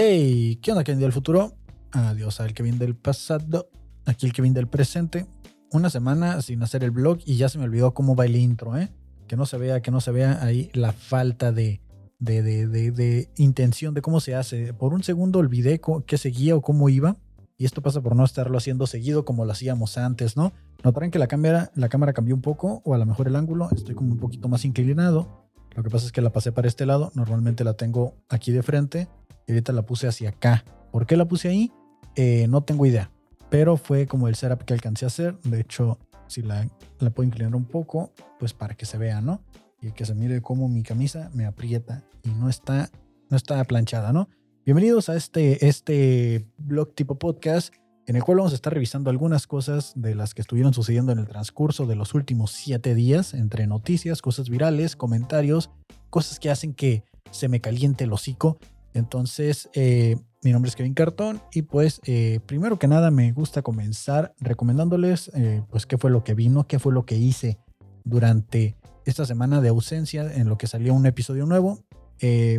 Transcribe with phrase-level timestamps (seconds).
[0.00, 1.56] Hey, ¿qué onda Kevin del futuro?
[1.90, 3.68] Adiós al Kevin del pasado.
[4.06, 5.26] Aquí el Kevin del presente.
[5.72, 8.78] Una semana sin hacer el blog y ya se me olvidó cómo va el intro,
[8.78, 8.92] ¿eh?
[9.26, 11.80] Que no se vea, que no se vea ahí la falta de,
[12.20, 14.72] de, de, de, intención de cómo se hace.
[14.72, 17.16] Por un segundo olvidé qué seguía o cómo iba.
[17.56, 20.52] Y esto pasa por no estarlo haciendo seguido como lo hacíamos antes, ¿no?
[20.84, 23.68] Notarán que la cámara, la cámara cambió un poco, o a lo mejor el ángulo.
[23.74, 25.47] Estoy como un poquito más inclinado.
[25.74, 27.12] Lo que pasa es que la pasé para este lado.
[27.14, 29.08] Normalmente la tengo aquí de frente.
[29.46, 30.64] Y ahorita la puse hacia acá.
[30.90, 31.72] ¿Por qué la puse ahí?
[32.16, 33.10] Eh, no tengo idea.
[33.50, 35.38] Pero fue como el setup que alcancé a hacer.
[35.40, 36.68] De hecho, si la,
[36.98, 39.42] la puedo inclinar un poco, pues para que se vea, ¿no?
[39.80, 42.90] Y que se mire cómo mi camisa me aprieta y no está,
[43.30, 44.28] no está planchada, ¿no?
[44.64, 47.72] Bienvenidos a este, este blog tipo podcast
[48.08, 51.18] en el cual vamos a estar revisando algunas cosas de las que estuvieron sucediendo en
[51.18, 55.70] el transcurso de los últimos siete días, entre noticias, cosas virales, comentarios,
[56.08, 58.58] cosas que hacen que se me caliente el hocico.
[58.94, 63.60] Entonces, eh, mi nombre es Kevin Cartón y pues eh, primero que nada me gusta
[63.60, 67.58] comenzar recomendándoles eh, pues qué fue lo que vino, qué fue lo que hice
[68.04, 71.84] durante esta semana de ausencia en lo que salió un episodio nuevo.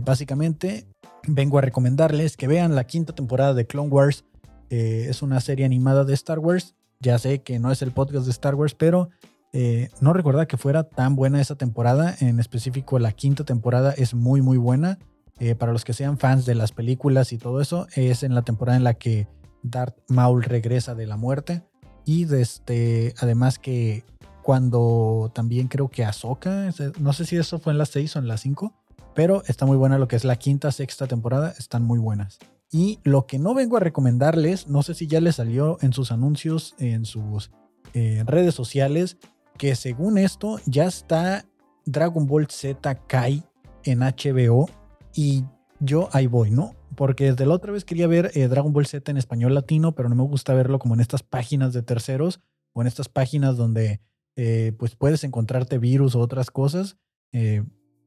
[0.03, 0.85] básicamente
[1.27, 4.25] vengo a recomendarles que vean la quinta temporada de Clone Wars.
[4.69, 6.75] Eh, es una serie animada de Star Wars.
[6.99, 9.09] Ya sé que no es el podcast de Star Wars, pero
[9.53, 12.15] eh, no recuerda que fuera tan buena esa temporada.
[12.19, 14.99] En específico, la quinta temporada es muy, muy buena.
[15.39, 18.41] Eh, para los que sean fans de las películas y todo eso, es en la
[18.41, 19.27] temporada en la que
[19.63, 21.63] Darth Maul regresa de la muerte.
[22.03, 24.03] Y desde, además que
[24.43, 28.27] cuando también creo que Ahsoka, no sé si eso fue en la 6 o en
[28.27, 28.73] la 5,
[29.15, 32.39] pero está muy buena lo que es la quinta, sexta temporada, están muy buenas.
[32.71, 36.11] Y lo que no vengo a recomendarles, no sé si ya les salió en sus
[36.11, 37.51] anuncios, en sus
[37.93, 39.17] eh, redes sociales,
[39.57, 41.45] que según esto ya está
[41.85, 43.43] Dragon Ball Z Kai
[43.83, 44.69] en HBO
[45.15, 45.43] y
[45.79, 46.75] yo ahí voy, ¿no?
[46.95, 50.07] Porque desde la otra vez quería ver eh, Dragon Ball Z en español latino, pero
[50.07, 52.39] no me gusta verlo como en estas páginas de terceros
[52.73, 53.99] o en estas páginas donde
[54.35, 56.97] eh, pues puedes encontrarte virus o otras cosas.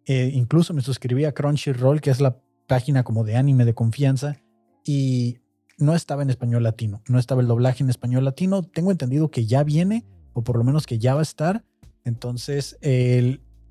[0.06, 4.36] Incluso me suscribí a Crunchyroll, que es la página como de anime de confianza,
[4.84, 5.38] y
[5.78, 8.62] no estaba en español latino, no estaba el doblaje en español latino.
[8.62, 11.64] Tengo entendido que ya viene, o por lo menos que ya va a estar.
[12.04, 12.78] Entonces,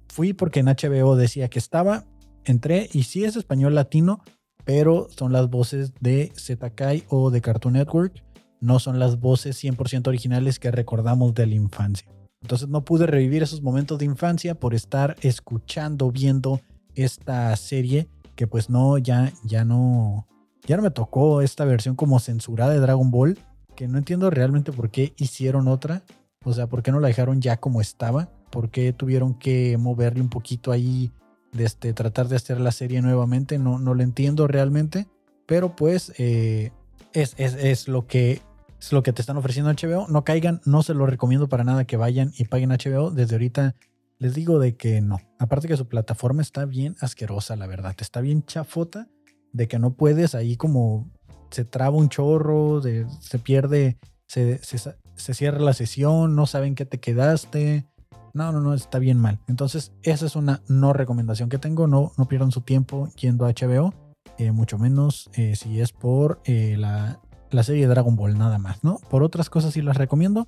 [0.07, 2.05] fui porque en HBO decía que estaba,
[2.43, 4.21] entré y sí es español latino,
[4.65, 8.23] pero son las voces de Zetakai o de Cartoon Network,
[8.59, 12.07] no son las voces 100% originales que recordamos de la infancia.
[12.41, 16.61] Entonces no pude revivir esos momentos de infancia por estar escuchando, viendo
[16.95, 20.27] esta serie que pues no, ya, ya no,
[20.65, 23.37] ya no me tocó esta versión como censurada de Dragon Ball,
[23.75, 26.03] que no entiendo realmente por qué hicieron otra,
[26.43, 30.21] o sea, por qué no la dejaron ya como estaba, por qué tuvieron que moverle
[30.21, 31.11] un poquito ahí,
[31.51, 35.07] de este, tratar de hacer la serie nuevamente, no, no lo entiendo realmente,
[35.45, 36.71] pero pues eh,
[37.13, 38.41] es, es, es lo que
[38.79, 40.07] es lo que te están ofreciendo HBO.
[40.07, 43.11] No caigan, no se lo recomiendo para nada que vayan y paguen HBO.
[43.11, 43.75] Desde ahorita
[44.17, 45.19] les digo de que no.
[45.37, 47.95] Aparte que su plataforma está bien asquerosa, la verdad.
[47.99, 49.07] Está bien chafota
[49.53, 51.09] de que no puedes ahí como
[51.49, 53.97] se traba un chorro, se pierde,
[54.27, 57.85] se, se, cierra la sesión, no saben qué te quedaste.
[58.33, 59.39] No, no, no, está bien mal.
[59.47, 61.87] Entonces, esa es una no recomendación que tengo.
[61.87, 63.93] No, no pierdan su tiempo yendo a HBO.
[64.37, 67.19] Eh, mucho menos eh, si es por eh, la
[67.51, 68.99] la serie de Dragon Ball nada más, ¿no?
[69.09, 70.47] Por otras cosas sí las recomiendo,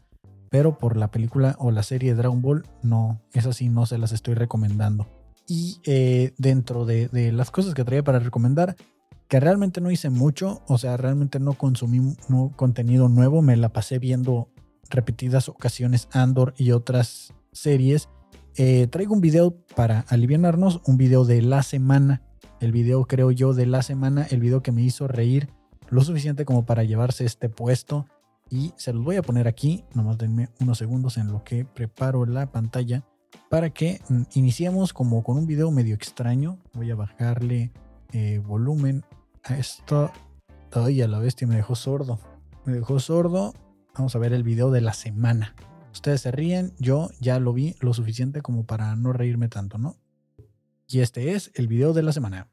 [0.50, 3.97] pero por la película o la serie de Dragon Ball no, esas sí no se
[3.97, 5.06] las estoy recomendando.
[5.46, 5.81] Y
[6.38, 8.78] dentro de, las cosas que traía para recomendar,
[9.28, 12.16] que realmente no hice mucho, o sea, realmente no consumí
[12.56, 14.50] contenido nuevo, me la pasé viendo
[14.89, 18.09] repetidas ocasiones Andor y otras series.
[18.56, 22.22] Eh, traigo un video para aliviarnos, un video de la semana,
[22.59, 25.49] el video creo yo de la semana, el video que me hizo reír
[25.90, 28.05] lo suficiente como para llevarse este puesto
[28.49, 32.25] y se los voy a poner aquí, nomás denme unos segundos en lo que preparo
[32.25, 33.03] la pantalla
[33.49, 36.59] para que mm, iniciemos como con un video medio extraño.
[36.73, 37.72] Voy a bajarle
[38.13, 39.03] eh, volumen
[39.43, 40.11] a esto.
[40.71, 42.19] Ay, a la bestia me dejó sordo.
[42.65, 43.53] Me dejó sordo.
[43.95, 45.55] Vamos a ver el video de la semana.
[45.91, 49.97] Ustedes se ríen, yo ya lo vi lo suficiente como para no reírme tanto, ¿no?
[50.87, 52.49] Y este es el video de la semana.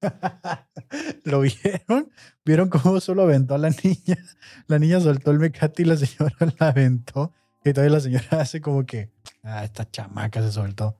[1.24, 2.10] ¿Lo vieron?
[2.44, 4.18] ¿Vieron cómo solo aventó a la niña?
[4.66, 7.32] La niña soltó el mecate y la señora la aventó.
[7.64, 9.10] Y todavía la señora hace como que,
[9.42, 10.96] ah, esta chamaca se soltó.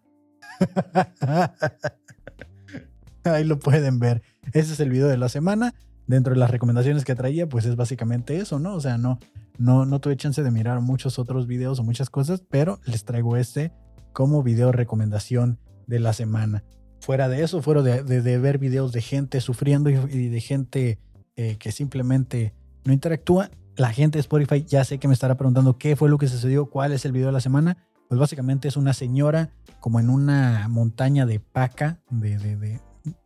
[3.25, 4.23] Ahí lo pueden ver.
[4.53, 5.75] Ese es el video de la semana.
[6.07, 8.75] Dentro de las recomendaciones que traía, pues es básicamente eso, ¿no?
[8.75, 9.21] O sea, no,
[9.59, 13.37] no, no tuve chance de mirar muchos otros videos o muchas cosas, pero les traigo
[13.37, 13.73] este
[14.13, 16.65] como video recomendación de la semana.
[17.01, 20.99] fuera de eso, fuera de, ver videos de gente sufriendo y, de gente
[21.37, 25.79] eh, que simplemente no interactúa, la gente de Spotify ya sé que me estará preguntando
[25.79, 27.79] qué fue lo que sucedió, cuál es el video de la semana.
[28.09, 32.81] Pues básicamente es una señora como en una montaña de paca, de, de, de,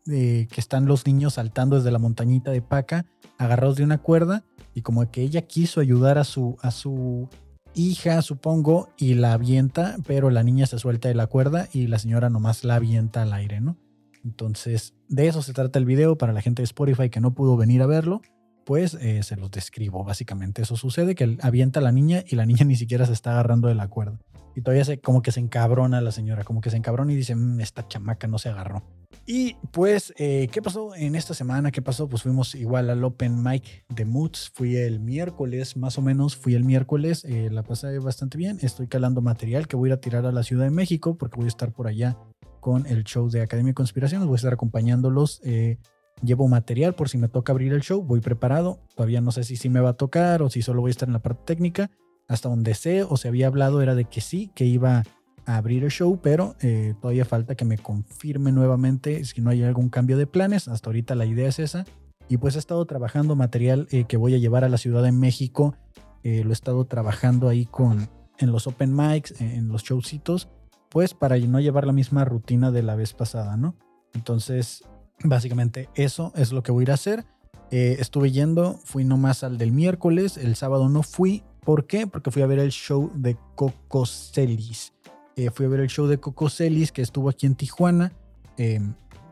[0.05, 3.07] que están los niños saltando desde la montañita de paca,
[3.39, 4.45] agarrados de una cuerda,
[4.75, 7.29] y como que ella quiso ayudar a su, a su
[7.75, 11.99] hija, supongo, y la avienta, pero la niña se suelta de la cuerda y la
[11.99, 13.77] señora nomás la avienta al aire, ¿no?
[14.25, 17.57] Entonces, de eso se trata el video para la gente de Spotify que no pudo
[17.57, 18.23] venir a verlo,
[18.65, 20.03] pues eh, se los describo.
[20.03, 23.33] Básicamente eso sucede, que avienta a la niña y la niña ni siquiera se está
[23.33, 24.19] agarrando de la cuerda.
[24.57, 27.35] Y todavía se, como que se encabrona la señora, como que se encabrona y dice,
[27.35, 28.83] mm, esta chamaca no se agarró.
[29.27, 31.71] Y pues, eh, ¿qué pasó en esta semana?
[31.71, 32.09] ¿Qué pasó?
[32.09, 34.51] Pues fuimos igual al Open Mic de Moods.
[34.55, 37.25] Fui el miércoles, más o menos, fui el miércoles.
[37.25, 38.59] Eh, la pasé bastante bien.
[38.63, 41.37] Estoy calando material que voy a ir a tirar a la Ciudad de México porque
[41.37, 42.19] voy a estar por allá
[42.61, 44.27] con el show de Academia de Conspiraciones.
[44.27, 45.41] Voy a estar acompañándolos.
[45.45, 45.79] Eh,
[46.23, 48.03] llevo material por si me toca abrir el show.
[48.03, 48.81] Voy preparado.
[48.95, 51.09] Todavía no sé si sí me va a tocar o si solo voy a estar
[51.09, 51.91] en la parte técnica.
[52.29, 55.03] Hasta donde sé o se había hablado era de que sí, que iba
[55.47, 59.89] abrir el show, pero eh, todavía falta que me confirme nuevamente si no hay algún
[59.89, 60.69] cambio de planes.
[60.69, 61.85] Hasta ahorita la idea es esa.
[62.29, 65.13] Y pues he estado trabajando material eh, que voy a llevar a la Ciudad de
[65.13, 65.77] México.
[66.23, 68.09] Eh, lo he estado trabajando ahí con
[68.39, 70.49] en los open mics, en los showcitos,
[70.89, 73.77] pues para no llevar la misma rutina de la vez pasada, ¿no?
[74.13, 74.83] Entonces,
[75.23, 77.25] básicamente eso es lo que voy a ir a hacer.
[77.71, 81.45] estuve yendo, fui nomás al del miércoles, el sábado no fui.
[81.61, 82.07] ¿Por qué?
[82.07, 84.94] Porque fui a ver el show de Coco Celis.
[85.37, 88.13] Eh, fui a ver el show de Coco Celis que estuvo aquí en Tijuana.
[88.57, 88.81] Eh,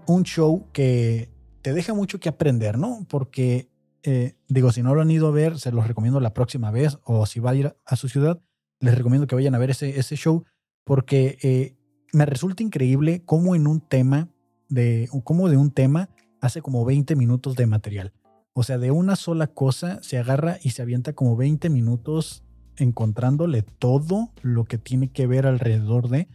[0.07, 1.31] un show que
[1.63, 3.07] te deja mucho que aprender, ¿no?
[3.09, 3.69] Porque,
[4.03, 6.99] eh, digo, si no lo han ido a ver, se los recomiendo la próxima vez.
[7.05, 8.41] O si va a ir a su ciudad,
[8.81, 10.45] les recomiendo que vayan a ver ese, ese show.
[10.85, 11.77] Porque
[12.13, 14.29] me resulta increíble cómo en un tema,
[14.69, 16.11] de, cómo de un tema
[16.41, 18.13] hace como 20 minutos de material.
[18.55, 22.45] O sea, de una sola cosa se agarra y se avienta como 20 minutos
[22.77, 26.29] encontrándole todo lo que tiene que ver alrededor de,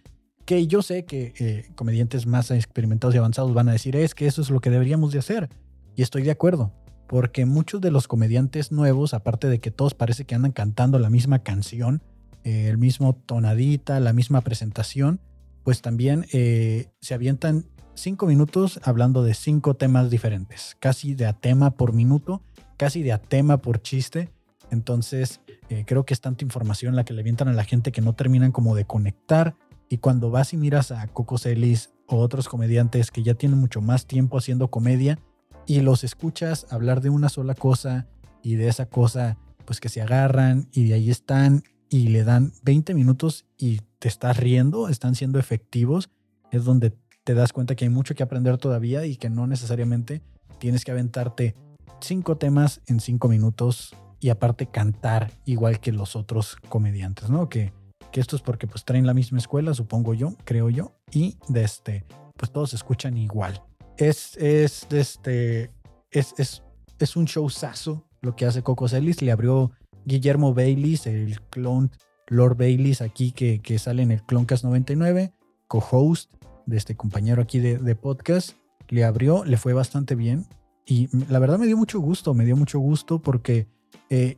[0.45, 4.27] que yo sé que eh, comediantes más experimentados y avanzados van a decir, es que
[4.27, 5.49] eso es lo que deberíamos de hacer.
[5.95, 6.71] Y estoy de acuerdo,
[7.07, 11.09] porque muchos de los comediantes nuevos, aparte de que todos parece que andan cantando la
[11.09, 12.01] misma canción,
[12.45, 15.19] eh, el mismo tonadita, la misma presentación,
[15.63, 21.33] pues también eh, se avientan cinco minutos hablando de cinco temas diferentes, casi de a
[21.33, 22.41] tema por minuto,
[22.77, 24.29] casi de a tema por chiste.
[24.71, 28.01] Entonces, eh, creo que es tanta información la que le avientan a la gente que
[28.01, 29.55] no terminan como de conectar.
[29.89, 33.81] Y cuando vas y miras a Coco Celis o otros comediantes que ya tienen mucho
[33.81, 35.19] más tiempo haciendo comedia
[35.65, 38.07] y los escuchas hablar de una sola cosa
[38.41, 42.53] y de esa cosa, pues que se agarran y de ahí están y le dan
[42.63, 46.09] 20 minutos y te estás riendo, están siendo efectivos,
[46.51, 46.93] es donde
[47.23, 50.21] te das cuenta que hay mucho que aprender todavía y que no necesariamente
[50.59, 51.55] tienes que aventarte
[51.99, 57.49] cinco temas en cinco minutos y aparte cantar igual que los otros comediantes, ¿no?
[57.49, 57.73] Que,
[58.11, 61.63] que esto es porque pues traen la misma escuela, supongo yo, creo yo, y de
[61.63, 62.05] este,
[62.35, 63.61] pues todos escuchan igual.
[63.97, 65.71] Es, es, de este,
[66.11, 66.63] es, es,
[66.99, 69.71] es un showzazo lo que hace Coco Celis, le abrió
[70.05, 71.91] Guillermo Baylis, el clon
[72.27, 75.33] Lord Baylis aquí que, que sale en el Cloncast 99,
[75.67, 76.31] co-host
[76.65, 78.57] de este compañero aquí de, de podcast,
[78.89, 80.45] le abrió, le fue bastante bien
[80.85, 83.67] y la verdad me dio mucho gusto, me dio mucho gusto porque
[84.09, 84.37] eh,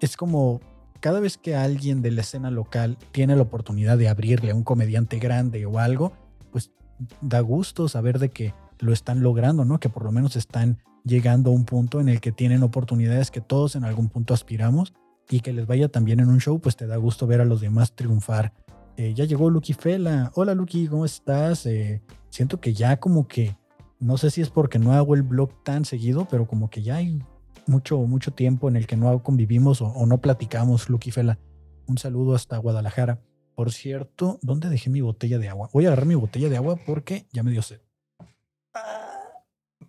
[0.00, 0.60] es como
[1.00, 4.64] cada vez que alguien de la escena local tiene la oportunidad de abrirle a un
[4.64, 6.12] comediante grande o algo,
[6.50, 6.72] pues
[7.20, 9.78] da gusto saber de que lo están logrando, ¿no?
[9.78, 13.40] Que por lo menos están llegando a un punto en el que tienen oportunidades que
[13.40, 14.94] todos en algún punto aspiramos
[15.30, 17.60] y que les vaya también en un show, pues te da gusto ver a los
[17.60, 18.52] demás triunfar.
[18.96, 20.30] Eh, ya llegó Lucky Fela.
[20.34, 21.66] Hola Lucky, ¿cómo estás?
[21.66, 23.56] Eh, siento que ya como que,
[23.98, 26.96] no sé si es porque no hago el blog tan seguido, pero como que ya
[26.96, 27.22] hay
[27.66, 31.38] mucho, mucho tiempo en el que no convivimos o, no platicamos, Lucky Fela.
[31.86, 33.20] Un saludo hasta Guadalajara.
[33.54, 35.70] Por cierto, ¿dónde dejé mi botella de agua?
[35.72, 37.80] Voy a agarrar mi botella de agua porque ya me dio sed.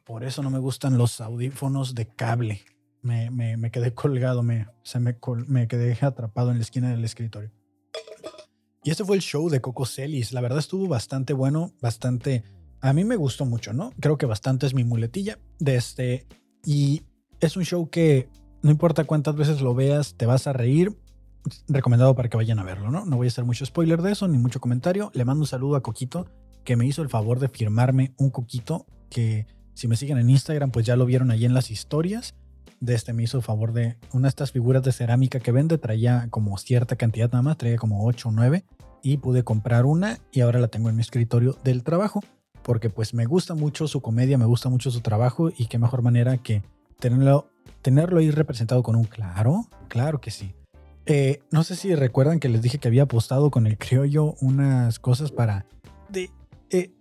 [0.04, 2.62] Por eso no me gustan los audífonos de cable.
[3.02, 5.18] Me, me, quedé colgado, me, se me,
[5.48, 7.52] me quedé atrapado en la esquina del escritorio.
[8.84, 10.32] Y este fue el show de Coco Celis.
[10.32, 12.44] La verdad estuvo bastante bueno, bastante...
[12.80, 13.92] A mí me gustó mucho, ¿no?
[14.00, 15.40] Creo que bastante es mi muletilla.
[15.60, 16.26] De este...
[16.66, 17.04] Y
[17.40, 18.30] es un show que
[18.62, 20.98] no importa cuántas veces lo veas, te vas a reír.
[21.68, 23.06] Recomendado para que vayan a verlo, ¿no?
[23.06, 25.12] No voy a hacer mucho spoiler de eso, ni mucho comentario.
[25.14, 26.28] Le mando un saludo a Coquito,
[26.66, 30.72] que me hizo el favor de firmarme un coquito, que si me siguen en Instagram,
[30.72, 32.36] pues ya lo vieron ahí en las historias.
[32.82, 35.78] De este me hizo el favor de una de estas figuras de cerámica que vende,
[35.78, 38.66] traía como cierta cantidad nada más, traía como 8 o 9,
[39.02, 42.22] y pude comprar una y ahora la tengo en mi escritorio del trabajo
[42.68, 46.02] porque pues me gusta mucho su comedia, me gusta mucho su trabajo y qué mejor
[46.02, 46.64] manera que
[47.00, 47.50] tenerlo,
[47.82, 50.54] tenerlo ahí representado con un claro, claro que sí.
[51.06, 55.00] Eh, no sé si recuerdan que les dije que había apostado con el criollo unas
[55.00, 55.66] cosas para...
[56.10, 56.30] De,
[56.70, 56.92] eh,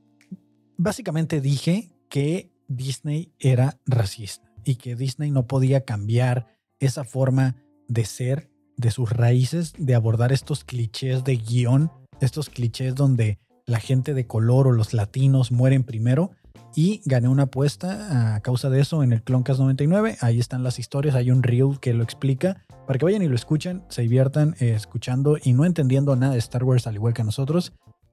[0.76, 6.46] básicamente dije que Disney era racista y que Disney no podía cambiar
[6.78, 7.56] esa forma
[7.88, 13.80] de ser, de sus raíces, de abordar estos clichés de guion, estos clichés donde la
[13.80, 16.30] gente de color o los latinos mueren primero.
[16.78, 20.18] Y gané una apuesta a causa de eso en el Cloncast 99.
[20.20, 22.66] Ahí están las historias, hay un reel que lo explica.
[22.86, 26.38] Para que vayan y lo escuchen, se diviertan eh, escuchando y no entendiendo nada de
[26.38, 27.72] Star Wars al igual que nosotros.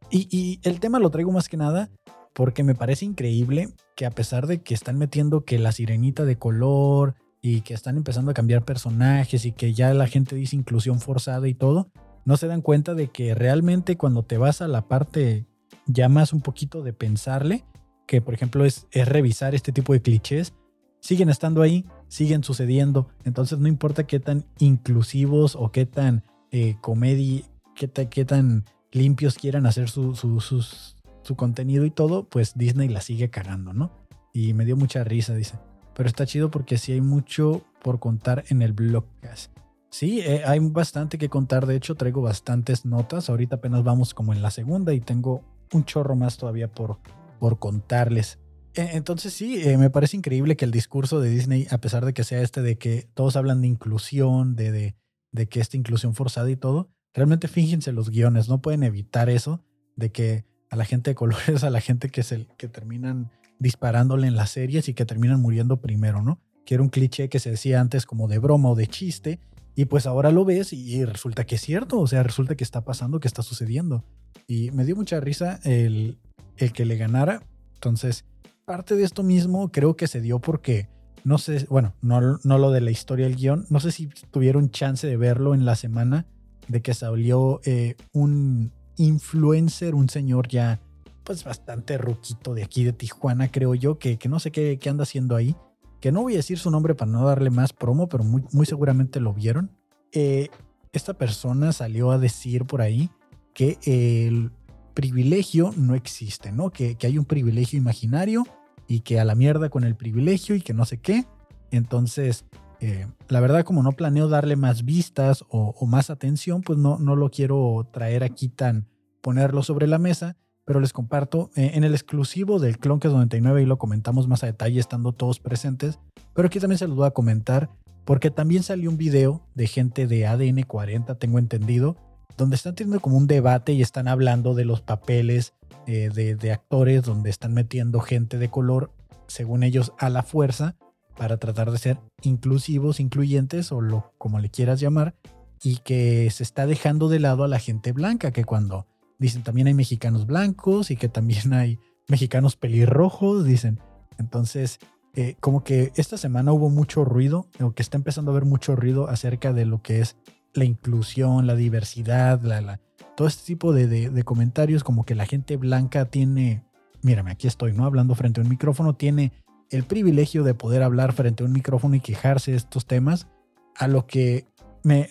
[0.10, 1.90] Y, y el tema lo traigo más que nada
[2.32, 6.38] porque me parece increíble que a pesar de que están metiendo que la sirenita de
[6.38, 11.02] color y que están empezando a cambiar personajes y que ya la gente dice inclusión
[11.02, 11.90] forzada y todo,
[12.24, 15.48] no se dan cuenta de que realmente cuando te vas a la parte
[15.86, 17.66] ya más un poquito de pensarle,
[18.08, 20.54] que por ejemplo es, es revisar este tipo de clichés,
[21.00, 23.10] siguen estando ahí, siguen sucediendo.
[23.26, 27.44] Entonces no importa qué tan inclusivos o qué tan eh, comedia,
[27.76, 33.02] qué, qué, tan limpios quieran hacer su, sus, su contenido y todo, pues Disney la
[33.02, 33.92] sigue cagando, ¿no?
[34.32, 35.60] Y me dio mucha risa, dice.
[35.94, 39.52] Pero está chido porque sí hay mucho por contar en el blogcast.
[39.90, 41.68] Sí, eh, hay bastante que contar.
[41.68, 43.30] De hecho, traigo bastantes notas.
[43.30, 46.98] Ahorita apenas vamos como en la segunda y tengo un chorro más todavía por,
[47.44, 48.40] por contarles.
[48.74, 52.14] E, entonces sí, eh, me parece increíble que el discurso de Disney, a pesar de
[52.14, 54.96] que sea este de que todos hablan de inclusión, de,
[55.34, 59.62] de, que esta inclusión forzada y todo, realmente fíjense los guiones, no pueden evitar eso,
[59.98, 62.24] de que a la gente de colores, a la gente que,
[62.56, 66.40] que terminan disparándole en las series y que terminan muriendo primero, ¿no?
[66.66, 69.42] Que era un cliché que se decía antes como de broma o de chiste,
[69.76, 72.86] y pues ahora lo ves y resulta que es cierto, o sea, resulta que está
[72.86, 74.06] pasando, que está sucediendo.
[74.48, 76.20] Y me dio mucha risa el,
[76.58, 77.44] el que le ganara.
[77.76, 78.26] Entonces,
[78.66, 80.90] parte de esto mismo creo que se dio porque,
[81.24, 84.70] no sé, bueno, no, no lo de la historia del guion, no sé si tuvieron
[84.70, 86.26] chance de verlo en la semana
[86.68, 90.80] de que salió eh, un, influencer, un señor ya
[91.24, 94.90] pues bastante ruquito de aquí de Tijuana, creo yo, que, que no sé qué, qué,
[94.90, 95.56] anda haciendo ahí,
[96.02, 98.66] que no voy a decir su nombre para no darle más promo, pero muy, muy
[98.66, 99.72] seguramente lo vieron.
[100.12, 100.50] Eh,
[100.92, 103.10] esta persona salió a decir por ahí
[103.54, 104.52] que el
[104.94, 106.70] privilegio no existe, ¿no?
[106.72, 108.46] Que, que hay un privilegio imaginario
[108.88, 111.26] y que a la mierda con el privilegio y que no sé qué.
[111.72, 112.46] Entonces,
[112.86, 117.16] eh, la verdad, como no planeo darle más vistas o, más atención, pues no, no
[117.16, 118.90] lo quiero traer aquí tan,
[119.22, 120.36] ponerlo sobre la mesa,
[120.66, 124.48] pero les comparto eh, en el exclusivo del Cloncast 99 y lo comentamos más a
[124.48, 126.00] detalle estando todos presentes,
[126.34, 127.70] pero aquí también se los voy a comentar
[128.04, 131.96] porque también salió un video de gente de ADN 40, tengo entendido,
[132.38, 135.54] donde están teniendo como un debate y están hablando de los papeles
[135.88, 138.92] eh, de, de actores, donde están metiendo gente de color,
[139.28, 140.76] según ellos, a la fuerza
[141.18, 145.16] para tratar de ser inclusivos, incluyentes o lo como le quieras llamar,
[145.62, 148.88] y que se está dejando de lado a la gente blanca, que cuando
[149.20, 153.80] dicen también hay mexicanos blancos y que también hay mexicanos pelirrojos, dicen.
[154.18, 154.80] Entonces,
[155.16, 158.76] eh, como que esta semana hubo mucho ruido, o que está empezando a haber mucho
[158.76, 160.18] ruido acerca de lo que es
[160.54, 162.80] la inclusión, la diversidad, la,
[163.16, 166.64] todo este tipo de, comentarios, como que la gente blanca tiene,
[167.02, 167.86] mírame, aquí estoy, ¿no?
[167.86, 169.32] Hablando frente a un micrófono, tiene
[169.70, 173.28] el privilegio de poder hablar frente a un micrófono y quejarse de estos temas,
[173.76, 174.46] a lo que
[174.84, 175.08] me,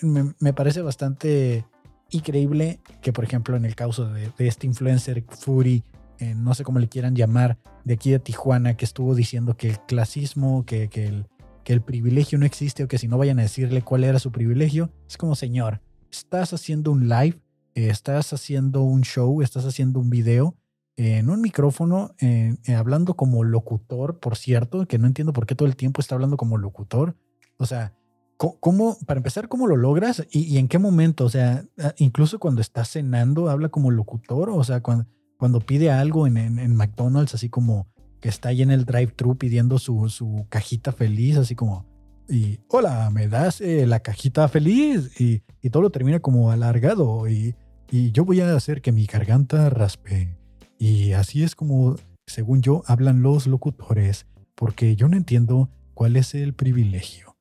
[0.54, 1.66] parece bastante
[2.10, 5.82] increíble que, por ejemplo, en el caso de, este influencer Fury,
[6.18, 9.70] eh, no sé cómo le quieran llamar, de aquí de Tijuana, que estuvo diciendo que
[9.70, 11.26] el clasismo, que, que, el,
[11.64, 14.32] que el privilegio no existe o que si no vayan a decirle cuál era su
[14.32, 17.40] privilegio, es como, señor, estás haciendo un live,
[17.74, 20.56] eh, estás haciendo un show, estás haciendo un video
[20.96, 25.66] en un micrófono, eh, hablando como locutor, por cierto, que no entiendo por qué todo
[25.66, 27.16] el tiempo está hablando como locutor.
[27.56, 27.94] O sea,
[28.36, 31.24] ¿cómo, para empezar, cómo lo logras y, en qué momento?
[31.24, 31.64] O sea,
[31.96, 34.50] incluso cuando está cenando, habla como locutor.
[34.50, 37.86] O sea, cuando, pide algo en, McDonald's, así como
[38.22, 41.84] que está ahí en el drive-thru pidiendo su, su, cajita feliz, así como,
[42.28, 45.20] y hola, ¿me das eh, la cajita feliz?
[45.20, 47.56] Y, y, todo lo termina como alargado y,
[47.90, 50.38] y yo voy a hacer que mi garganta raspe.
[50.78, 56.34] Y así es como, según yo, hablan los locutores, porque yo no entiendo cuál es
[56.34, 57.34] el privilegio.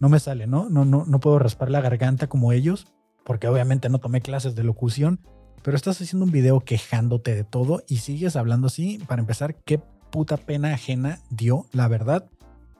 [0.00, 0.70] no me sale, ¿no?
[0.70, 2.86] No, no, no puedo raspar la garganta como ellos,
[3.24, 5.20] porque obviamente no tomé clases de locución,
[5.62, 8.98] pero estás haciendo un video quejándote de todo y sigues hablando así.
[9.06, 9.80] Para empezar, qué
[10.14, 12.30] puta pena ajena dio, la verdad.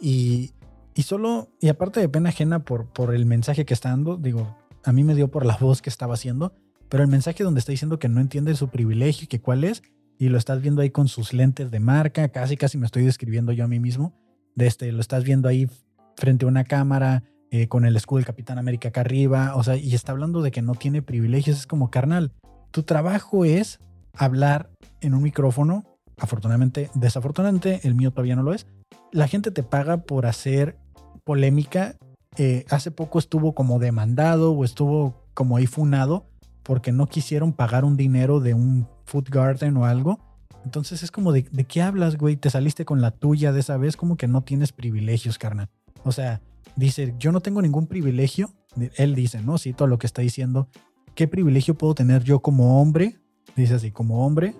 [0.01, 0.53] Y,
[0.95, 4.57] y solo, y aparte de pena ajena por, por el mensaje que está dando, digo,
[4.85, 6.55] a mí me dio por la voz que estaba haciendo,
[6.89, 9.83] pero el mensaje donde está diciendo que no entiende su privilegio y que cuál es,
[10.17, 13.51] y lo estás viendo ahí con sus lentes de marca, casi casi me estoy describiendo
[13.51, 14.15] yo a mí mismo,
[14.55, 15.69] de este, lo estás viendo ahí
[16.17, 19.75] frente a una cámara, eh, con el escudo del Capitán América acá arriba, o sea,
[19.77, 22.31] y está hablando de que no tiene privilegios, es como carnal,
[22.71, 23.81] tu trabajo es
[24.13, 28.67] hablar en un micrófono, afortunadamente, desafortunadamente, el mío todavía no lo es,
[29.13, 30.77] la gente te paga por hacer
[31.25, 31.97] polémica,
[32.37, 36.27] eh, hace poco estuvo como demandado o estuvo como ahí funado
[36.65, 40.19] porque no quisieron pagar un dinero de un food garden o algo.
[40.65, 42.37] Entonces es como de, ¿de qué hablas, güey?
[42.37, 45.69] Te saliste con la tuya de esa vez, como que no tienes privilegios, carnal.
[46.05, 46.41] O sea,
[46.75, 48.51] dice, yo no tengo ningún privilegio.
[48.97, 49.59] Él dice, ¿no?
[49.59, 50.69] Sí, todo lo que está diciendo.
[51.15, 53.19] ¿Qué privilegio puedo tener yo como hombre?
[53.57, 54.57] Dice así, como hombre,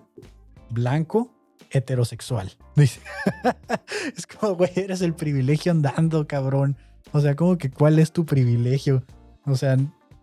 [0.71, 1.34] blanco,
[1.75, 2.53] heterosexual.
[2.77, 3.01] Dice,
[4.17, 6.77] es como, güey, eres el privilegio andando, cabrón.
[7.13, 9.05] O sea, como que, ¿cuál es tu privilegio?
[9.47, 9.77] O sea,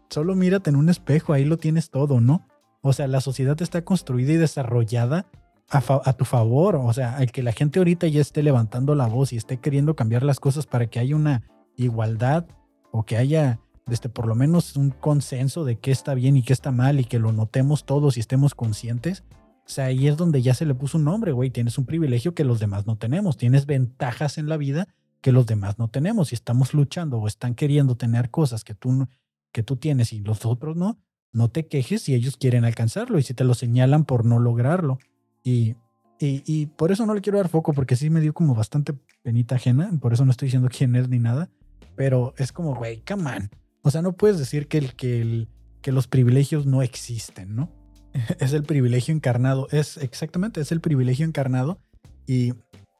[0.09, 2.47] solo mírate en un espejo, ahí lo tienes todo, ¿no?
[2.81, 5.27] O sea, la sociedad está construida y desarrollada
[5.69, 6.75] a, tu favor.
[6.75, 9.95] O sea, el que la gente ahorita ya esté levantando la voz y esté queriendo
[9.95, 11.43] cambiar las cosas para que haya una
[11.77, 12.45] igualdad
[12.91, 16.53] o que haya este, por lo menos un consenso de qué está bien y qué
[16.53, 19.23] está mal y que lo notemos todos y estemos conscientes.
[19.71, 21.49] Sea, ahí es donde ya se le puso un nombre, güey.
[21.49, 23.37] Tienes un privilegio que los demás no tenemos.
[23.37, 24.89] Tienes ventajas en la vida
[25.21, 26.27] que los demás no tenemos.
[26.27, 29.07] Si estamos luchando o están queriendo tener cosas que tú,
[29.53, 30.99] que tú tienes y los otros no,
[31.31, 34.99] no te quejes si ellos quieren alcanzarlo y si te lo señalan por no lograrlo.
[35.41, 35.77] Y,
[36.19, 39.55] y, por eso no le quiero dar foco, porque sí me dio como bastante penita
[39.55, 39.89] ajena.
[40.01, 41.49] Por eso no estoy diciendo quién es ni nada.
[41.95, 43.49] Pero es como, güey, come on.
[43.83, 45.47] O sea, no puedes decir que, el, que, el,
[45.81, 47.71] que los privilegios no existen, ¿no?
[48.39, 49.67] es el privilegio encarnado.
[49.71, 51.79] Es exactamente, es el privilegio encarnado.
[52.27, 52.53] Y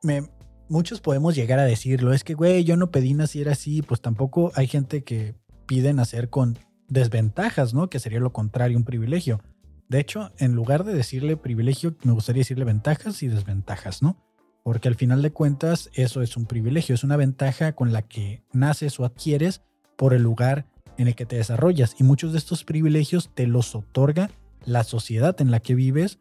[0.03, 0.23] me,
[0.69, 2.13] muchos podemos llegar a decirlo.
[2.13, 3.81] Es que, güey, yo no pedí nacer así.
[3.81, 5.35] Pues tampoco hay gente que
[5.67, 6.57] pide nacer con
[6.87, 7.89] desventajas, ¿no?
[7.89, 9.41] Que sería lo contrario, un privilegio.
[9.87, 14.17] De hecho, en lugar de decirle privilegio, me gustaría decirle ventajas y desventajas, ¿no?
[14.63, 18.43] Porque al final de cuentas, eso es un privilegio, es una ventaja con la que
[18.53, 19.63] naces o adquieres
[19.97, 20.65] por el lugar
[20.97, 21.95] en el que te desarrollas.
[21.99, 24.29] Y muchos de estos privilegios te los otorga
[24.65, 26.19] la sociedad en la que vives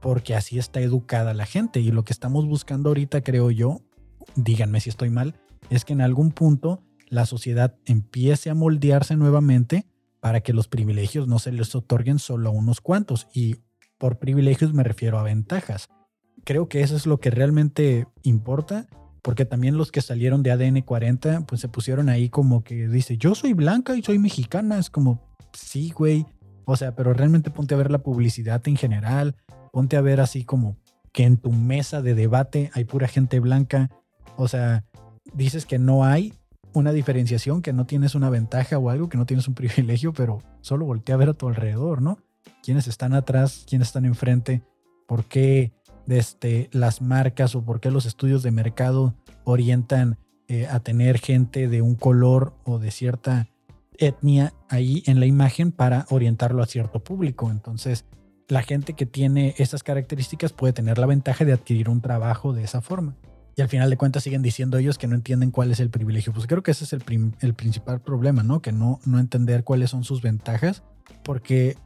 [0.00, 1.80] porque así está educada la gente.
[1.80, 3.80] Y lo que estamos buscando ahorita, creo yo,
[4.36, 5.34] díganme si estoy mal,
[5.70, 9.86] es que en algún punto la sociedad empiece a moldearse nuevamente
[10.20, 13.28] para que los privilegios no se les otorguen solo a unos cuantos.
[13.32, 13.56] Y
[13.98, 15.88] por privilegios me refiero a ventajas.
[16.44, 18.86] Creo que eso es lo que realmente importa,
[19.22, 23.18] porque también los que salieron de ADN 40, pues se pusieron ahí como que dice,
[23.18, 24.78] yo soy blanca y soy mexicana.
[24.78, 26.26] Es como, sí, güey.
[26.70, 29.36] O sea, pero realmente ponte a ver la publicidad en general,
[29.72, 30.76] ponte a ver así como
[31.12, 33.90] que en tu mesa de debate hay pura gente blanca.
[34.36, 34.84] O sea,
[35.32, 36.34] dices que no hay,
[36.74, 40.42] una diferenciación, que no tienes una ventaja o algo, que no tienes un privilegio, pero
[40.60, 42.18] solo voltea a ver a tu alrededor, ¿no?
[42.62, 43.64] ¿Quiénes están atrás?
[43.66, 44.60] ¿Quiénes están enfrente?
[45.06, 45.72] ¿Por qué
[46.06, 51.66] este, las marcas o por qué los estudios de mercado orientan eh, a tener gente
[51.66, 53.48] de un color o de cierta
[53.98, 57.50] etnia ahí en la imagen para orientarlo a cierto público?
[57.50, 58.04] Entonces,
[58.48, 62.64] la gente que tiene esas características puede tener la ventaja de adquirir un trabajo de
[62.64, 63.16] esa forma.
[63.56, 66.32] Y al final de cuentas siguen diciendo ellos que no entienden cuál es el privilegio.
[66.32, 67.02] Pues creo que ese es el,
[67.40, 68.62] el principal problema, ¿no?
[68.62, 70.84] Que no, no entender cuáles son sus ventajas.
[71.24, 71.76] Porque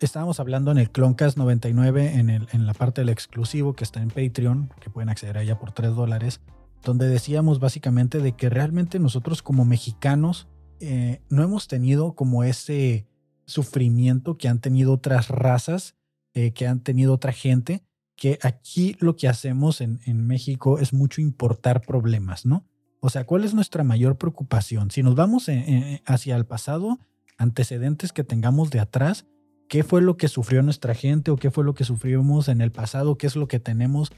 [0.00, 4.02] estábamos hablando en el Cloncast 99, en, el, en la parte del exclusivo que está
[4.02, 6.40] en Patreon, que pueden acceder a ella por 3 dólares,
[6.82, 10.48] donde decíamos básicamente de que realmente nosotros como mexicanos
[10.86, 13.06] eh, no hemos tenido como ese
[13.46, 15.94] sufrimiento que han tenido otras razas,
[16.34, 17.82] eh, que han tenido otra gente,
[18.16, 22.66] que aquí lo que hacemos en, México es mucho importar problemas, ¿no?
[23.00, 24.90] O sea, ¿cuál es nuestra mayor preocupación?
[24.90, 26.98] Si nos vamos eh, hacia el pasado,
[27.38, 29.26] antecedentes que tengamos de atrás,
[29.68, 32.72] ¿qué fue lo que sufrió nuestra gente o qué fue lo que sufrimos en el
[32.72, 33.16] pasado?
[33.16, 34.12] ¿Qué es lo que tenemos?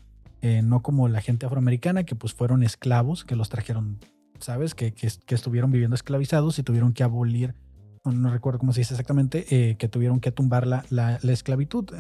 [0.63, 3.99] No como la gente afroamericana, que pues fueron esclavos, que los trajeron,
[4.41, 4.75] ¿sabes?
[4.75, 7.55] Que, que, estuvieron viviendo esclavizados y tuvieron que abolir,
[8.05, 11.91] no, recuerdo cómo se dice exactamente, que tuvieron que tumbar la, la, la esclavitud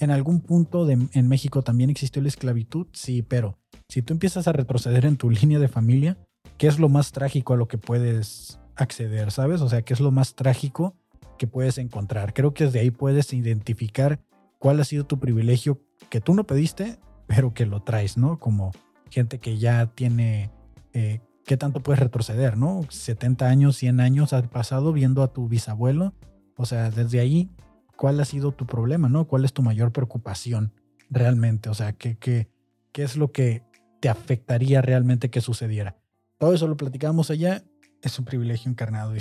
[0.00, 4.48] en algún punto de, en México también existió la esclavitud, sí, pero si tú empiezas
[4.48, 6.18] a retroceder en tu línea de familia,
[6.56, 9.60] ¿qué es lo más trágico a lo que puedes acceder, sabes?
[9.60, 10.96] O sea, ¿qué es lo más trágico
[11.38, 12.32] que puedes encontrar?
[12.32, 14.20] Creo que desde ahí puedes identificar
[14.58, 18.40] cuál ha sido tu privilegio que tú no pediste, pero que lo traes, ¿no?
[18.40, 18.72] Como
[19.10, 20.50] gente que ya tiene...
[20.92, 22.84] Eh, ¿Qué tanto puedes retroceder, no?
[22.88, 26.14] 70 años, 100 años has pasado viendo a tu bisabuelo.
[26.56, 27.50] O sea, desde ahí
[27.96, 29.26] cuál ha sido tu problema, ¿no?
[29.26, 30.72] ¿Cuál es tu mayor preocupación
[31.08, 31.68] realmente?
[31.68, 32.48] O sea, ¿qué, qué,
[32.92, 33.62] qué es lo que
[34.00, 35.96] te afectaría realmente que sucediera?
[36.38, 37.64] Todo eso lo platicamos allá,
[38.02, 39.14] es un privilegio encarnado.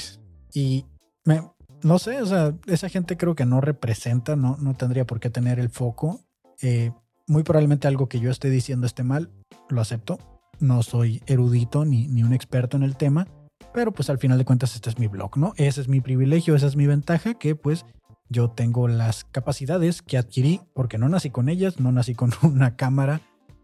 [0.54, 0.86] Y
[1.26, 1.42] me,
[1.84, 5.30] no sé, o sea, esa gente creo que no representa, no, no tendría por qué
[5.30, 6.22] tener el foco
[6.62, 6.92] Eh,
[7.26, 9.30] muy probablemente algo que yo esté diciendo esté mal,
[9.70, 10.20] lo acepto.
[10.60, 13.28] No soy erudito ni, ni un experto en el tema,
[13.74, 15.54] pero pues al final de cuentas este es mi blog, ¿no?
[15.58, 17.86] Ese es mi privilegio, esa es mi ventaja, que pues
[18.30, 22.76] yo tengo las capacidades que adquirí porque no nací con ellas, no nací con una
[22.76, 23.22] cámara,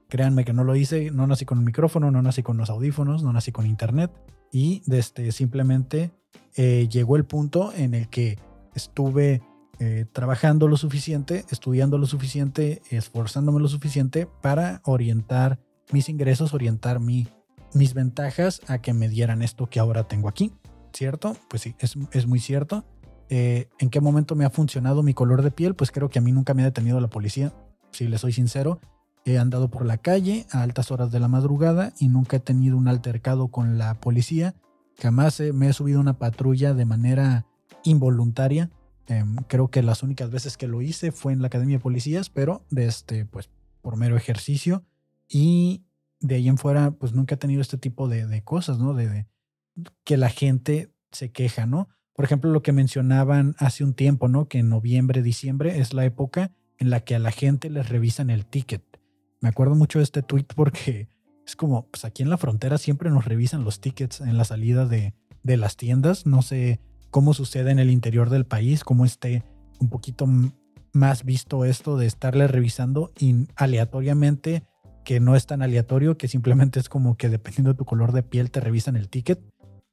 [0.09, 3.23] créanme que no lo hice, no nací con un micrófono, no nací con los audífonos,
[3.23, 4.11] no nací con internet
[4.51, 6.11] y desde simplemente
[6.55, 8.37] eh, llegó el punto en el que
[8.73, 9.41] estuve
[9.79, 15.59] eh, trabajando lo suficiente, estudiando lo suficiente, esforzándome lo suficiente para orientar
[15.91, 17.27] mis ingresos, orientar mi,
[17.73, 20.51] mis ventajas a que me dieran esto que ahora tengo aquí,
[20.93, 21.35] ¿cierto?
[21.49, 22.85] Pues sí, es, es muy cierto.
[23.29, 25.75] Eh, ¿En qué momento me ha funcionado mi color de piel?
[25.75, 27.53] Pues creo que a mí nunca me ha detenido la policía,
[27.91, 28.79] si le soy sincero.
[29.25, 32.77] He andado por la calle a altas horas de la madrugada y nunca he tenido
[32.77, 34.53] un altercado con la policía.
[35.01, 37.47] Jamás me he subido una patrulla de manera
[37.83, 38.69] involuntaria.
[39.07, 42.29] Em, creo que las únicas veces que lo hice fue en la Academia de Policías,
[42.29, 43.49] pero de este, pues,
[43.81, 44.83] por mero ejercicio.
[45.27, 45.85] Y
[46.19, 48.93] de ahí en fuera, pues nunca he tenido este tipo de, cosas, ¿no?
[48.93, 49.27] de,
[50.03, 51.89] que la gente se queja, ¿no?
[52.13, 54.47] Por ejemplo, lo que mencionaban hace un tiempo, ¿no?
[54.47, 58.29] Que en noviembre, diciembre es la época en la que a la gente les revisan
[58.29, 58.83] el ticket.
[59.41, 61.09] Me acuerdo mucho de este tweet porque
[61.45, 64.85] es como, pues aquí en la frontera siempre nos revisan los tickets en la salida
[64.85, 66.25] de, de las tiendas.
[66.25, 66.79] No sé
[67.11, 69.43] cómo sucede en el interior del país, cómo esté
[69.79, 70.25] un poquito
[70.93, 73.11] más visto esto de estarle revisando
[73.55, 74.63] aleatoriamente,
[75.05, 78.23] que no es tan aleatorio, que simplemente es como que dependiendo de tu color de
[78.23, 79.39] piel te revisan el ticket.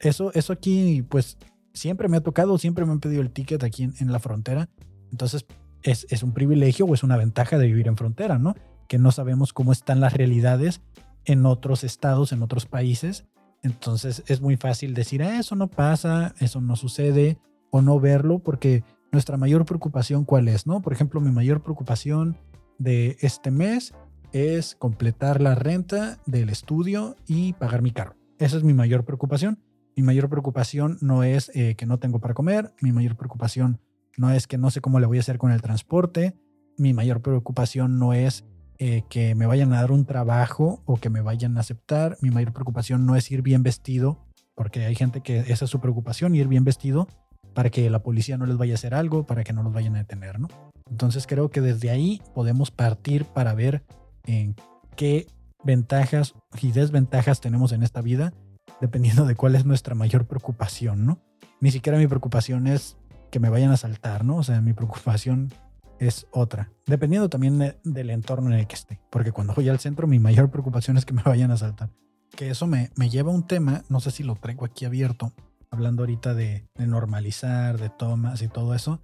[0.01, 1.38] Eso, eso aquí, pues
[1.75, 4.68] siempre me ha tocado, siempre me han pedido el ticket aquí en, la frontera.
[5.12, 5.46] Entonces,
[5.83, 8.57] es, es, un privilegio o es una ventaja de vivir en frontera, ¿no?
[8.88, 10.81] Que no sabemos cómo están las realidades
[11.25, 13.27] en otros estados, en otros países.
[13.62, 17.38] Entonces, es muy fácil decir, ah, eso no pasa, eso no sucede,
[17.70, 20.81] o no verlo, porque nuestra mayor preocupación, ¿cuál es, no?
[20.81, 22.37] Por ejemplo, mi mayor preocupación
[22.79, 23.92] de este mes
[24.32, 28.16] es completar la renta del estudio y pagar mi carro.
[28.38, 29.58] Esa es mi mayor preocupación.
[29.96, 33.78] Mi mayor preocupación no es eh, que no tengo para comer, mi mayor preocupación
[34.16, 36.34] no es que no sé cómo le voy a hacer con el transporte,
[36.78, 38.44] mi mayor preocupación no es
[38.78, 42.30] eh, que me vayan a dar un trabajo o que me vayan a aceptar, mi
[42.30, 44.18] mayor preocupación no es ir bien vestido,
[44.54, 47.06] porque hay gente que esa es su preocupación, ir bien vestido
[47.54, 49.94] para que la policía no les vaya a hacer algo, para que no los vayan
[49.96, 50.48] a detener, ¿no?
[50.90, 53.84] Entonces creo que desde ahí podemos partir para ver
[54.24, 54.56] en
[54.96, 55.26] qué
[55.64, 58.32] ventajas y desventajas tenemos en esta vida
[58.80, 61.20] dependiendo de cuál es nuestra mayor preocupación, ¿no?
[61.61, 62.96] Ni siquiera mi preocupación es
[63.30, 64.37] que me vayan a saltar, ¿no?
[64.37, 65.52] O sea, mi preocupación
[65.98, 70.08] es otra, dependiendo también del entorno en el que esté, porque cuando voy al centro
[70.08, 71.90] mi mayor preocupación es que me vayan a saltar.
[72.37, 75.32] Que eso me, me lleva a un tema, no sé si lo traigo aquí abierto,
[75.72, 79.00] hablando ahorita de, normalizar, de tomas y todo eso.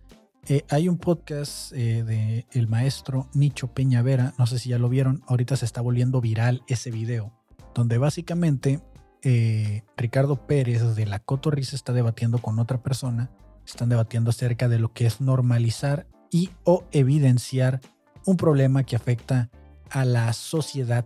[0.50, 4.88] Eh, hay un podcast eh, de el maestro Nicho Peñavera, no sé si ya lo
[4.88, 7.34] vieron, ahorita se está volviendo viral ese video,
[7.74, 8.80] donde básicamente
[9.22, 13.30] eh, Ricardo Pérez de la Cotorrisa está debatiendo con otra persona,
[13.66, 17.82] están debatiendo acerca de lo que es normalizar y o evidenciar
[18.24, 19.50] un problema que afecta
[19.90, 21.04] a la sociedad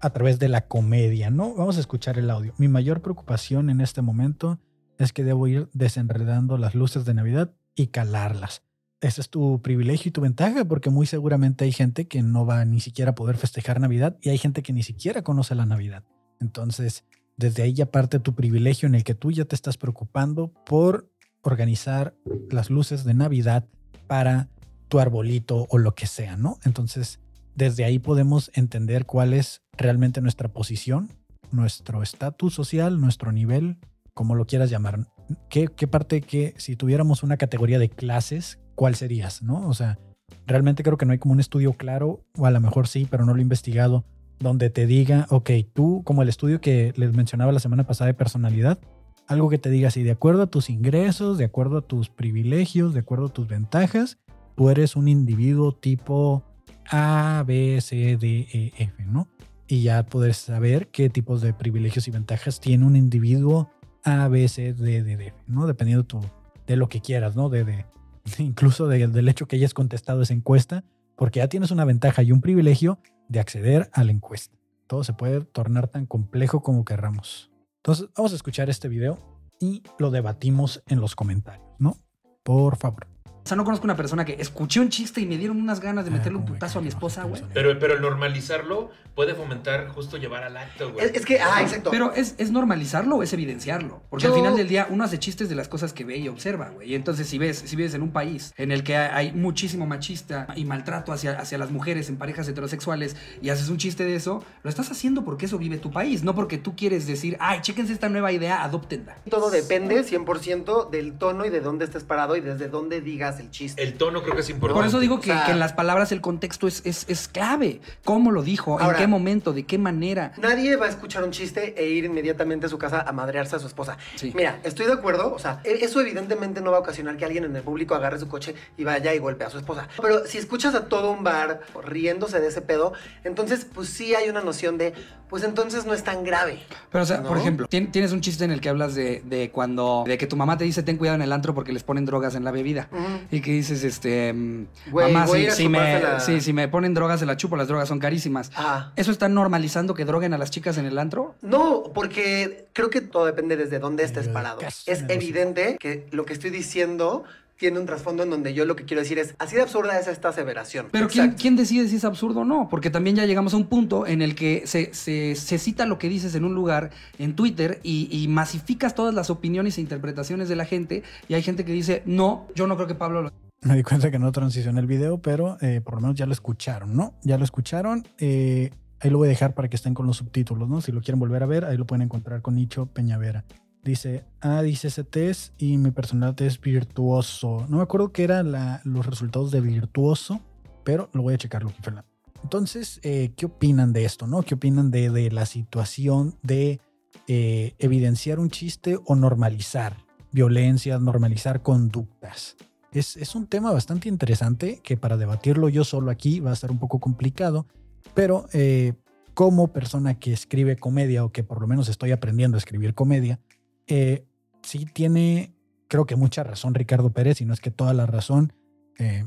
[0.00, 1.54] a través de la comedia, ¿no?
[1.54, 2.52] Vamos a escuchar el audio.
[2.58, 4.58] Mi mayor preocupación en este momento
[4.98, 8.62] es que debo ir desenredando las luces de Navidad y calarlas.
[9.00, 12.64] Ese es tu privilegio y tu ventaja, porque muy seguramente hay gente que no va
[12.64, 16.02] ni siquiera a poder festejar Navidad y hay gente que ni siquiera conoce la Navidad.
[16.40, 17.04] Entonces,
[17.36, 21.10] desde ahí ya parte tu privilegio en el que tú ya te estás preocupando por
[21.42, 22.14] organizar
[22.50, 23.66] las luces de Navidad
[24.06, 24.48] para
[24.88, 26.58] tu arbolito o lo que sea, ¿no?
[26.64, 27.20] Entonces,
[27.54, 31.10] desde ahí podemos entender cuál es realmente nuestra posición,
[31.52, 33.78] nuestro estatus social, nuestro nivel,
[34.14, 35.06] como lo quieras llamar.
[35.48, 39.68] ¿Qué, ¿Qué, parte que si tuviéramos una categoría de clases, cuál serías, no?
[39.68, 39.98] O sea,
[40.46, 43.24] realmente creo que no hay como un estudio claro, o a lo mejor sí, pero
[43.24, 44.04] no lo he investigado,
[44.38, 48.14] donde te diga, ok, tú, como el estudio que les mencionaba la semana pasada de
[48.14, 48.78] personalidad,
[49.26, 52.94] algo que te diga así, de acuerdo a tus ingresos, de acuerdo a tus privilegios,
[52.94, 54.18] de acuerdo a tus ventajas,
[54.56, 56.44] tú eres un individuo tipo
[56.88, 59.28] A, B, C, D, E, F, ¿no?
[59.66, 63.68] Y ya puedes saber qué tipos de privilegios y ventajas tiene un individuo
[64.06, 65.66] A, B, C, D, D, F, ¿no?
[65.66, 66.20] Dependiendo tu,
[66.66, 67.48] de lo que quieras, ¿no?
[67.48, 67.84] De, de
[68.38, 70.84] incluso del hecho que hayas contestado esa encuesta,
[71.16, 74.56] porque ya tienes una ventaja y un privilegio de acceder a la encuesta.
[74.86, 77.50] Todo se puede tornar tan complejo como querramos.
[77.78, 79.18] Entonces, vamos a escuchar este video
[79.60, 81.96] y lo debatimos en los comentarios, ¿no?
[82.42, 83.08] Por favor.
[83.46, 86.04] O sea, no conozco una persona que escuché un chiste y me dieron unas ganas
[86.04, 87.40] de Ah, meterle un putazo a mi esposa, güey.
[87.54, 91.06] Pero, pero el normalizarlo puede fomentar justo llevar al acto, güey.
[91.06, 91.92] Es, es que, ah, exacto.
[91.92, 94.02] Pero ¿es, ¿es normalizarlo o es evidenciarlo?
[94.10, 96.26] Porque Yo- al final del día uno hace chistes de las cosas que ve y
[96.26, 96.90] observa, güey.
[96.90, 100.48] Y entonces si ves, si vives en un país en el que hay muchísimo machista
[100.56, 104.42] y maltrato hacia, hacia las mujeres en parejas heterosexuales y haces un chiste de eso,
[104.64, 107.92] lo estás haciendo porque eso vive tu país, no porque tú quieres decir, ay, chéquense
[107.92, 109.18] esta nueva idea, adóptenla.
[109.30, 113.50] Todo depende 100% del tono y de dónde estés parado y desde dónde digas el
[113.50, 113.82] chiste.
[113.82, 114.78] El tono creo que es importante.
[114.80, 117.28] Por eso digo que, O sea- que en las palabras el contexto es, es, es
[117.28, 117.80] clave.
[118.04, 118.78] ¿Cómo lo dijo?
[118.80, 119.52] Ahora- ¿En qué momento?
[119.52, 120.32] ¿De qué manera?
[120.38, 123.58] Nadie va a escuchar un chiste e ir inmediatamente a su casa a madrearse a
[123.58, 123.96] su esposa.
[124.16, 124.32] Sí.
[124.34, 127.44] Mira, estoy de acuerdo, o sea, e- eso evidentemente no va a ocasionar que alguien
[127.44, 129.88] en el público agarre su coche y vaya y golpee a su esposa.
[130.00, 132.92] Pero si escuchas a todo un bar riéndose de ese pedo,
[133.24, 134.94] entonces pues sí hay una noción de,
[135.28, 136.60] pues entonces no es tan grave.
[136.90, 137.28] Pero, o sea, ¿No?
[137.28, 140.04] por ejemplo, tien- tienes un chiste en el que hablas de, de cuando.
[140.06, 142.34] de que tu mamá te dice ten cuidado en el antro porque les ponen drogas
[142.34, 142.88] en la bebida.
[143.30, 144.32] Y que dices, este.
[144.32, 146.20] mm, mamá, si, si me, chupársela".
[146.20, 148.50] sí, si me ponen drogas, se la chupo, las drogas son carísimas.
[148.56, 148.92] Ah.
[148.96, 151.34] ¿Eso está normalizando que droguen a las chicas en el antro?
[151.42, 154.60] No, porque creo que todo depende desde dónde estés parado.
[154.86, 157.24] Es evidente que lo que estoy diciendo
[157.58, 160.06] tiene un trasfondo en donde yo lo que quiero decir es, así de absurda es
[160.08, 160.88] esta aseveración.
[160.90, 162.68] Pero ¿quién, decide si es absurdo o no?
[162.68, 165.98] Porque también ya llegamos a un punto en el que se, se- se cita lo
[165.98, 170.48] que dices en un lugar, en Twitter, y, y masificas todas las opiniones e interpretaciones
[170.48, 173.32] de la gente, y hay gente que dice, no, yo no creo que Pablo lo...
[173.62, 176.32] Me di cuenta que no transicioné el video, pero eh, por lo menos ya lo
[176.32, 177.14] escucharon, ¿no?
[177.22, 178.06] Ya lo escucharon.
[178.18, 180.80] eh, ahí lo voy a dejar para que estén con los subtítulos, ¿no?
[180.82, 183.44] Si lo quieren volver a ver, ahí lo pueden encontrar con Nicho Peñavera.
[183.86, 187.64] Dice, ah, dice ese test y mi personalidad es virtuoso.
[187.68, 188.50] No me acuerdo qué eran
[188.82, 190.40] los resultados de virtuoso,
[190.82, 192.08] pero lo voy a checar, Lucky Fernando.
[192.42, 194.42] Entonces, eh, ¿qué opinan de esto, no?
[194.42, 196.80] ¿Qué opinan de, de la situación de
[197.28, 199.96] eh, evidenciar un chiste o normalizar
[200.32, 202.56] violencia, normalizar conductas?
[202.90, 206.72] Es, es un tema bastante interesante que para debatirlo yo solo aquí va a ser
[206.72, 207.66] un poco complicado,
[208.14, 208.94] pero eh,
[209.34, 213.38] como persona que escribe comedia o que por lo menos estoy aprendiendo a escribir comedia,
[213.86, 214.24] eh,
[214.62, 215.54] sí tiene,
[215.88, 218.52] creo que mucha razón Ricardo Pérez, y no es que toda la razón.
[218.98, 219.26] eh,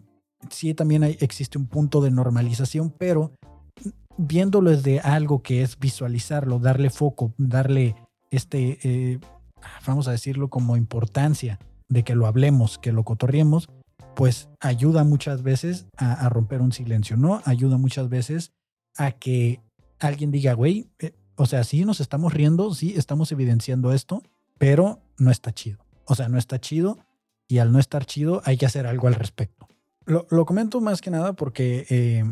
[0.49, 3.33] sí también existe un punto de normalización, pero
[4.17, 7.95] viéndolo desde algo que es visualizarlo, darle foco, darle
[8.31, 9.19] este, eh,
[9.85, 13.69] vamos a decirlo como importancia de que lo hablemos, que lo cotorriemos,
[14.15, 17.41] pues ayuda muchas veces a, romper un silencio, ¿no?
[17.45, 18.51] Ayuda muchas veces
[18.97, 19.61] a que
[19.99, 20.89] alguien diga, güey,
[21.35, 24.21] o sea, sí nos estamos riendo, sí estamos evidenciando esto,
[24.59, 25.79] pero no está chido.
[26.05, 26.99] O sea, no está chido
[27.47, 29.67] y al no estar chido hay que hacer algo al respecto.
[30.05, 32.23] Lo, lo comento más que nada porque eh,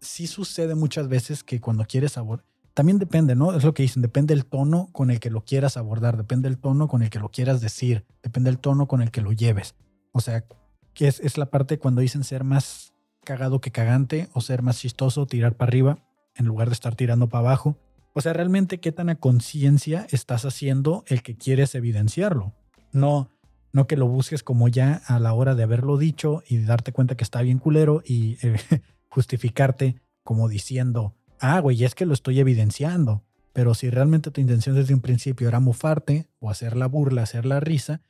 [0.00, 3.54] sí sucede muchas veces que cuando quieres abordar, también depende, ¿no?
[3.54, 6.58] Es lo que dicen, depende el tono con el que lo quieras abordar, depende el
[6.58, 9.74] tono con el que lo quieras decir, depende el tono con el que lo lleves.
[10.12, 10.44] O sea,
[10.92, 12.92] que es, es la parte cuando dicen ser más
[13.24, 15.98] cagado que cagante o ser más chistoso, tirar para arriba
[16.34, 17.78] en lugar de estar tirando para abajo.
[18.16, 22.54] O sea, realmente qué tan a conciencia estás haciendo el que quieres evidenciarlo.
[22.90, 23.28] No,
[23.74, 27.18] no que lo busques como ya a la hora de haberlo dicho y darte cuenta
[27.18, 28.56] que está bien culero y eh,
[29.10, 33.22] justificarte como diciendo, ah, güey, es que lo estoy evidenciando.
[33.52, 37.44] Pero si realmente tu intención desde un principio era mofarte o hacer la burla, hacer
[37.44, 38.00] la risa,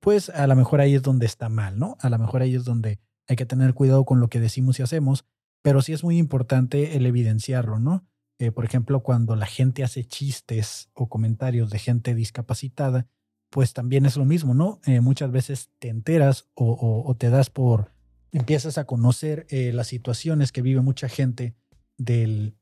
[0.00, 1.96] pues a lo mejor ahí es donde está mal, ¿no?
[2.00, 2.98] A lo mejor ahí es donde
[3.28, 5.24] hay que tener cuidado con lo que decimos y hacemos,
[5.62, 8.04] pero sí es muy importante el evidenciarlo, ¿no?
[8.42, 13.06] Eh, por ejemplo, cuando la gente hace chistes o comentarios de gente discapacitada,
[13.50, 14.80] pues también es lo mismo, ¿no?
[14.84, 17.92] Eh, muchas veces te enteras o, te das por,
[18.32, 21.54] empiezas a conocer eh, las situaciones que vive mucha gente
[21.98, 22.56] del,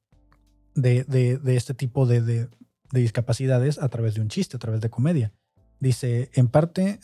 [0.75, 2.49] de, de- este tipo de, de-
[2.93, 5.33] de discapacidades a través de un chiste, a través de comedia.
[5.79, 7.01] Dice, en parte,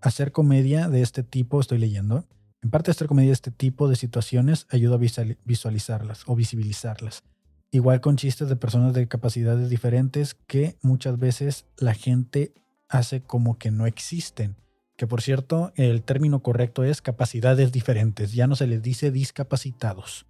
[0.00, 2.26] hacer comedia de este tipo, estoy leyendo,
[2.60, 7.22] en parte hacer comedia de este tipo de situaciones ayuda a visuali- visualizarlas o visibilizarlas.
[7.72, 12.52] Igual con chistes de personas de capacidades diferentes que muchas veces la gente
[12.88, 14.56] hace como que no existen.
[14.96, 18.32] Que por cierto, el término correcto es capacidades diferentes.
[18.32, 20.26] Ya no se les dice discapacitados.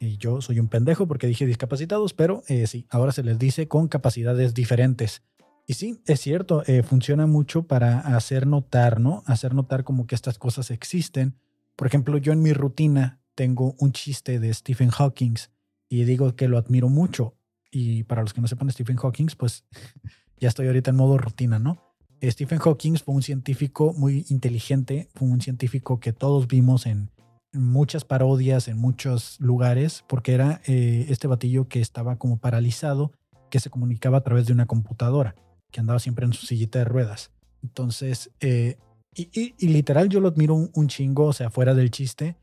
[0.00, 3.68] Y yo soy un pendejo porque dije discapacitados, pero eh, sí, ahora se les dice
[3.68, 5.22] con capacidades diferentes.
[5.66, 9.22] Y sí, es cierto, eh, funciona mucho para hacer notar, ¿no?
[9.26, 11.36] Hacer notar como que estas cosas existen.
[11.76, 15.36] Por ejemplo, yo en mi rutina tengo un chiste de Stephen Hawking
[15.90, 17.34] y digo que lo admiro mucho.
[17.70, 19.64] Y para los que no sepan Stephen Hawking, pues
[20.40, 21.76] ya estoy ahorita en modo rutina, ¿no?
[22.22, 27.10] Stephen Hawking fue un científico muy inteligente, fue un científico que todos vimos en
[27.52, 33.12] muchas parodias, en muchos lugares, porque era eh, este batillo que estaba como paralizado,
[33.50, 35.34] que se comunicaba a través de una computadora,
[35.72, 37.30] que andaba siempre en su sillita de ruedas.
[37.62, 38.76] Entonces, eh,
[39.16, 42.36] Y, y- y literal yo lo admiro un, un chingo, o sea, fuera del chiste,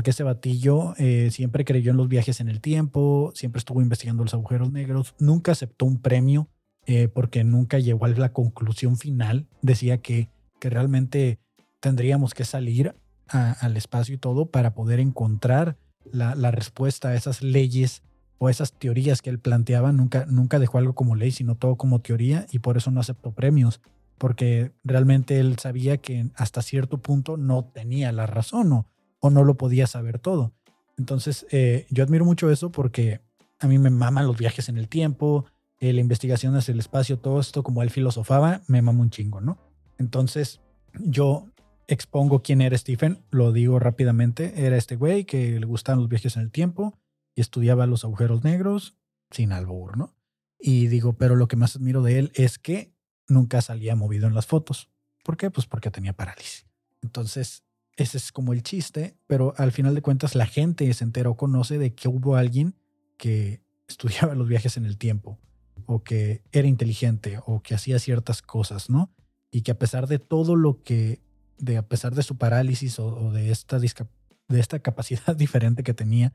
[0.00, 4.24] porque ese batillo eh, siempre creyó en los viajes en el tiempo, siempre estuvo investigando
[4.24, 6.48] los agujeros negros, nunca aceptó un premio
[6.86, 9.46] eh, porque nunca llegó a la conclusión final.
[9.60, 11.38] Decía que, que realmente
[11.80, 12.94] tendríamos que salir
[13.28, 15.76] al espacio y todo para poder encontrar
[16.10, 18.02] la, la respuesta a esas leyes
[18.38, 19.92] o esas teorías que él planteaba.
[19.92, 23.32] Nunca, nunca dejó algo como ley, sino todo como teoría y por eso no aceptó
[23.32, 23.82] premios,
[24.16, 28.86] porque realmente él sabía que hasta cierto punto no tenía la razón o,
[29.20, 30.52] o no lo podía saber todo.
[30.98, 33.20] Entonces, eh, yo admiro mucho eso porque
[33.58, 35.46] a mí me maman los viajes en el tiempo,
[35.78, 39.40] eh, la investigación hacia el espacio, todo esto, como él filosofaba, me mama un chingo,
[39.40, 39.58] ¿no?
[39.98, 40.60] Entonces,
[40.98, 41.46] yo
[41.86, 46.36] expongo quién era Stephen, lo digo rápidamente, era este güey que le gustaban los viajes
[46.36, 46.98] en el tiempo
[47.34, 48.96] y estudiaba los agujeros negros
[49.30, 50.14] sin albur, ¿no?
[50.58, 52.92] Y digo, pero lo que más admiro de él es que
[53.26, 54.90] nunca salía movido en las fotos.
[55.24, 55.50] ¿Por qué?
[55.50, 56.66] Pues porque tenía parálisis.
[57.02, 57.64] Entonces,
[58.00, 61.36] ese es como el chiste, pero al final de cuentas la gente se entera o
[61.36, 62.74] conoce de que hubo alguien
[63.18, 65.38] que estudiaba los viajes en el tiempo
[65.86, 69.10] o que era inteligente o que hacía ciertas cosas, ¿no?
[69.50, 71.20] Y que a pesar de todo lo que,
[71.58, 76.32] de a pesar de su parálisis o, de, esta de esta capacidad diferente que tenía,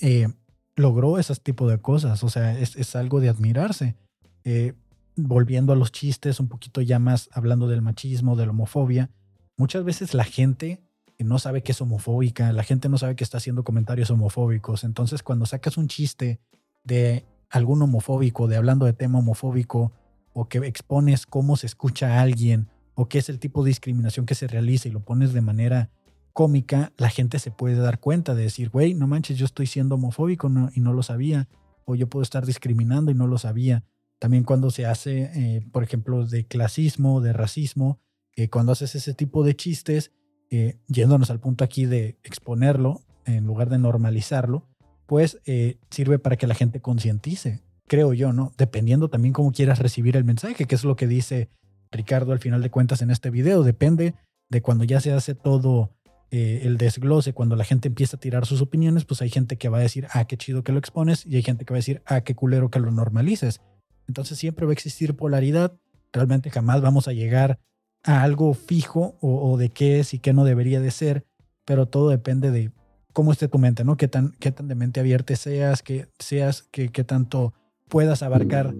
[0.00, 0.28] eh,
[0.76, 2.22] logró ese tipo de cosas.
[2.24, 3.96] O sea, es, es algo de admirarse.
[4.44, 4.74] Eh,
[5.16, 9.10] volviendo a los chistes, un poquito ya más hablando del machismo, de la homofobia,
[9.58, 10.80] muchas veces la gente
[11.18, 14.84] no sabe que es homofóbica, la gente no sabe que está haciendo comentarios homofóbicos.
[14.84, 16.40] Entonces, cuando sacas un chiste
[16.84, 19.92] de algún homofóbico, de hablando de tema homofóbico,
[20.32, 24.26] o que expones cómo se escucha a alguien, o qué es el tipo de discriminación
[24.26, 25.90] que se realiza y lo pones de manera
[26.32, 29.96] cómica, la gente se puede dar cuenta de decir, güey, no manches, yo estoy siendo
[29.96, 31.48] homofóbico y no lo sabía,
[31.84, 33.84] o yo puedo estar discriminando y no lo sabía.
[34.18, 38.00] También cuando se hace, eh, por ejemplo, de clasismo, de racismo,
[38.36, 40.12] eh, cuando haces ese tipo de chistes,
[40.54, 44.68] eh, yéndonos al punto aquí de exponerlo en lugar de normalizarlo,
[45.06, 48.52] pues eh, sirve para que la gente concientice, creo yo, ¿no?
[48.58, 51.48] Dependiendo también cómo quieras recibir el mensaje, que es lo que dice
[51.90, 54.12] Ricardo al final de cuentas en este video, depende
[54.50, 55.90] de cuando ya se hace todo
[56.30, 59.70] eh, el desglose, cuando la gente empieza a tirar sus opiniones, pues hay gente que
[59.70, 61.80] va a decir, ah, qué chido que lo expones, y hay gente que va a
[61.80, 63.62] decir, ah, qué culero que lo normalices.
[64.06, 65.72] Entonces siempre va a existir polaridad,
[66.12, 67.58] realmente jamás vamos a llegar
[68.04, 71.24] a algo fijo o, de qué es y qué no debería de ser,
[71.64, 72.72] pero todo depende de
[73.12, 73.96] cómo esté tu mente, ¿no?
[73.96, 77.52] Qué tan, qué tan de mente abierta seas, que seas, que, qué tanto
[77.88, 78.74] puedas abarcar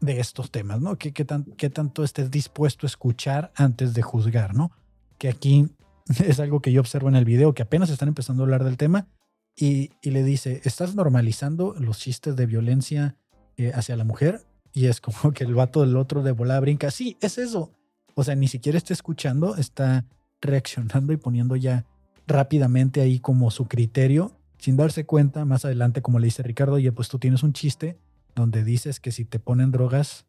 [0.00, 0.96] de estos temas, ¿no?
[0.96, 4.70] ¿Qué, qué, tan, qué tanto estés dispuesto a escuchar antes de juzgar, ¿no?
[5.18, 5.68] Que aquí
[6.24, 8.76] es algo que yo observo en el video, que apenas están empezando a hablar del
[8.76, 9.08] tema
[9.54, 13.16] y, y le dice, estás normalizando los chistes de violencia
[13.56, 16.90] eh, hacia la mujer y es como que el vato del otro de volada brinca,
[16.90, 17.72] sí, es eso.
[18.14, 20.04] O sea, ni siquiera está escuchando, está
[20.42, 21.86] reaccionando y poniendo ya
[22.26, 26.92] rápidamente ahí como su criterio, sin darse cuenta más adelante, como le dice Ricardo, oye,
[26.92, 27.98] pues tú tienes un chiste
[28.34, 30.26] donde dices que si te ponen drogas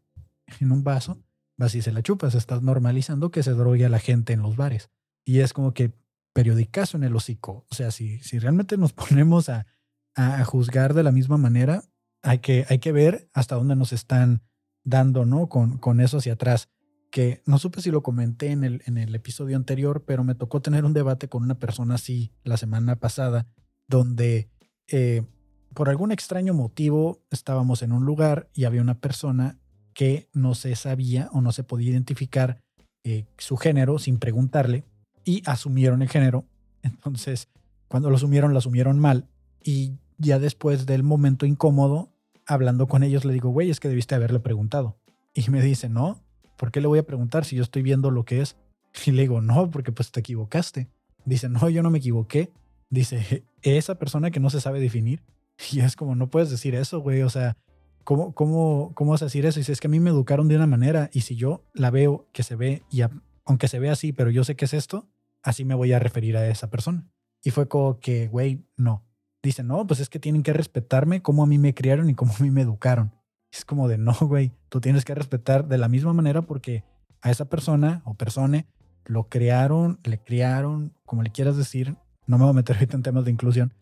[0.61, 1.17] en un vaso,
[1.57, 4.55] vas y se la chupas, estás normalizando que se drogue a la gente en los
[4.55, 4.89] bares.
[5.25, 5.91] Y es como que
[6.31, 7.65] periodicazo en el hocico.
[7.69, 9.65] O sea, si, si realmente nos ponemos a,
[10.15, 11.83] a, juzgar de la misma manera,
[12.27, 14.41] hay que, hay que ver hasta dónde nos están
[14.83, 15.47] dando, ¿no?
[15.47, 16.69] Con, con eso hacia atrás.
[17.09, 20.61] Que no supe si lo comenté en el, en el episodio anterior, pero me tocó
[20.61, 23.47] tener un debate con una persona así la semana pasada,
[23.87, 24.49] donde
[24.89, 25.23] eh,
[25.73, 29.57] por algún extraño motivo estábamos en un lugar y había una persona
[29.93, 32.61] que no se sabía o no se podía identificar
[33.05, 34.83] eh, su género sin preguntarle
[35.23, 36.45] y asumieron el género.
[36.83, 37.47] Entonces,
[37.87, 39.29] cuando lo asumieron, lo asumieron mal.
[39.63, 42.11] Y ya después del momento incómodo,
[42.47, 44.97] hablando con ellos, le digo, güey, es que debiste haberle preguntado.
[45.33, 46.23] Y me dice, no,
[46.55, 48.57] ¿por qué le voy a preguntar si yo estoy viendo lo que es?
[49.05, 50.87] Y le digo, no, porque pues te equivocaste.
[51.25, 52.51] Dice, no, yo no me equivoqué.
[52.89, 55.21] Dice, esa persona que no se sabe definir.
[55.71, 57.21] Y es como, no puedes decir eso, güey.
[57.21, 57.57] O sea,
[58.03, 59.59] ¿cómo, cómo, cómo vas a decir eso?
[59.59, 62.27] Dice, es que a mí me educaron de una manera y si yo la veo
[62.31, 63.01] que se ve, y
[63.45, 65.07] aunque se ve así, pero yo sé que es esto,
[65.43, 67.07] así me voy a referir a esa persona.
[67.43, 69.06] Y fue como que, güey, no.
[69.43, 72.33] Dice, no, pues es que tienen que respetarme como a mí me criaron y como
[72.33, 73.13] a mí me educaron.
[73.51, 76.83] Es como de, no, güey, tú tienes que respetar de la misma manera porque
[77.21, 78.67] a esa persona o persone
[79.05, 83.03] lo crearon, le criaron, como le quieras decir, no me voy a meter ahorita en
[83.03, 83.73] temas de inclusión,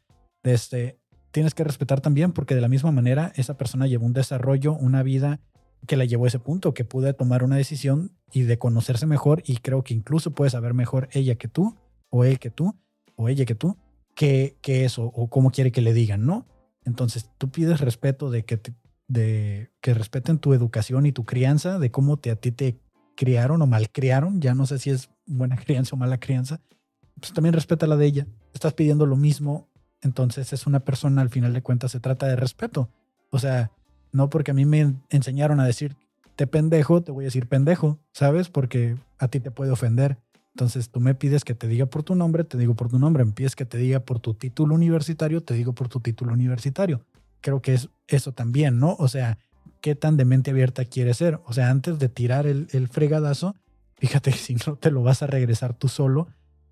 [0.44, 1.00] este,
[1.32, 5.04] tienes que respetar también porque de la misma manera esa persona llevó un desarrollo, una
[5.04, 5.40] vida
[5.88, 9.44] que la llevó a ese punto, que pude tomar una decisión y de conocerse mejor
[9.46, 11.76] y creo que incluso puede saber mejor ella que tú,
[12.10, 12.76] o él que tú,
[13.16, 13.78] o ella que tú,
[14.16, 16.48] que, que eso, o cómo quiere que le digan, ¿no?
[16.84, 18.60] Entonces tú pides respeto de que,
[19.08, 22.80] de que respeten tu educación y tu crianza, de cómo te, a ti te
[23.16, 26.62] criaron o malcriaron, ya no sé si es buena crianza o mala crianza,
[27.20, 28.28] pues también respeta la de ella.
[28.54, 29.70] Estás pidiendo lo mismo,
[30.02, 32.90] entonces es una persona, al final de cuentas, se trata de respeto.
[33.32, 33.72] O sea,
[34.12, 35.96] no porque a mí me enseñaron a decir
[36.36, 38.50] te pendejo, te voy a decir pendejo, ¿sabes?
[38.50, 40.18] Porque a ti te puede ofender.
[40.56, 43.26] Entonces tú me pides que te diga por tu nombre, te digo por tu nombre.
[43.26, 47.06] Me pides que te diga por tu título universitario, te digo por tu título universitario.
[47.42, 48.96] Creo que es eso también, ¿no?
[48.98, 49.38] O sea,
[49.82, 51.42] ¿qué tan de mente abierta quieres ser?
[51.44, 53.54] O sea, antes de tirar el, el fregadazo,
[53.98, 56.30] fíjate que si no te lo vas a regresar tú solo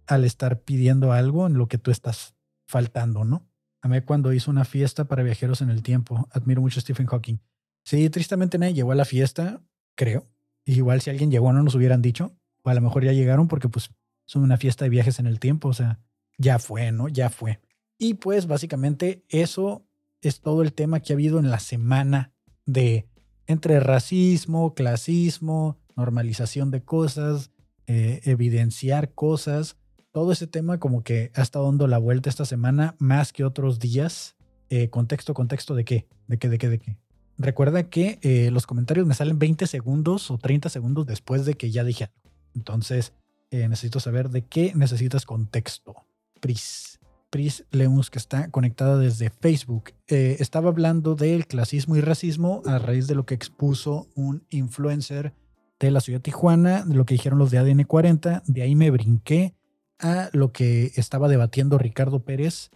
[0.07, 3.45] al estar pidiendo algo en lo que tú estás faltando, ¿no?
[3.81, 6.29] A mí cuando hizo una fiesta para viajeros en el tiempo.
[6.31, 7.39] Admiro mucho a Stephen Hawking.
[7.83, 9.61] Sí, tristemente nadie llegó a la fiesta,
[9.95, 10.25] creo.
[10.63, 12.31] Igual si alguien llegó no nos hubieran dicho.
[12.63, 13.91] O a lo mejor ya llegaron porque pues
[14.25, 15.69] son una fiesta de viajes en el tiempo.
[15.69, 15.99] O sea,
[16.37, 17.07] ya fue, ¿no?
[17.07, 17.59] Ya fue.
[17.97, 19.85] Y pues básicamente eso
[20.21, 22.33] es todo el tema que ha habido en la semana
[22.65, 23.07] de
[23.45, 27.51] entre racismo, clasismo, normalización de cosas,
[27.87, 29.77] eh, evidenciar cosas.
[30.11, 33.79] Todo ese tema como que ha estado dando la vuelta esta semana más que otros
[33.79, 34.35] días.
[34.69, 36.97] Eh, contexto, contexto de qué, de qué, de qué, de qué.
[37.37, 41.71] Recuerda que eh, los comentarios me salen 20 segundos o 30 segundos después de que
[41.71, 42.22] ya dije algo.
[42.55, 43.13] Entonces,
[43.51, 45.95] eh, necesito saber de qué necesitas contexto.
[46.39, 46.99] Pris.
[47.29, 49.91] Pris Lemus, que está conectada desde Facebook.
[50.07, 55.33] Eh, estaba hablando del clasismo y racismo a raíz de lo que expuso un influencer
[55.79, 58.43] de la ciudad de Tijuana, de lo que dijeron los de ADN 40.
[58.45, 59.55] De ahí me brinqué
[59.99, 62.69] a lo que estaba debatiendo Ricardo Pérez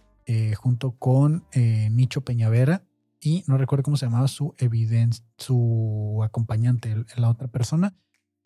[0.58, 2.84] junto con Nicho Peñavera
[3.20, 7.96] y no recuerdo cómo se llamaba su evidencia, su acompañante, la otra persona,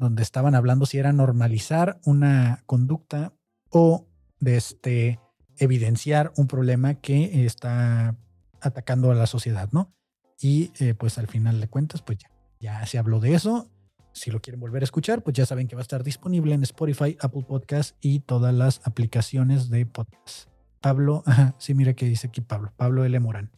[0.03, 3.32] donde estaban hablando si era normalizar una conducta
[3.70, 4.07] o
[4.40, 5.20] de este,
[5.59, 8.16] evidenciar un problema que está
[8.61, 9.94] atacando a la sociedad, ¿no?
[10.40, 12.30] Y eh, pues al final de cuentas, pues ya,
[12.61, 13.70] ya se habló de eso.
[14.12, 16.62] Si lo quieren volver a escuchar, pues ya saben que va a estar disponible en
[16.64, 20.48] Spotify, Apple Podcast y todas las aplicaciones de podcast.
[20.80, 23.18] Pablo, ajá, sí, mira que dice aquí Pablo, Pablo L.
[23.20, 23.50] Morán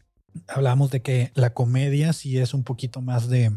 [0.49, 3.53] hablamos de que la comedia sí es un poquito más de,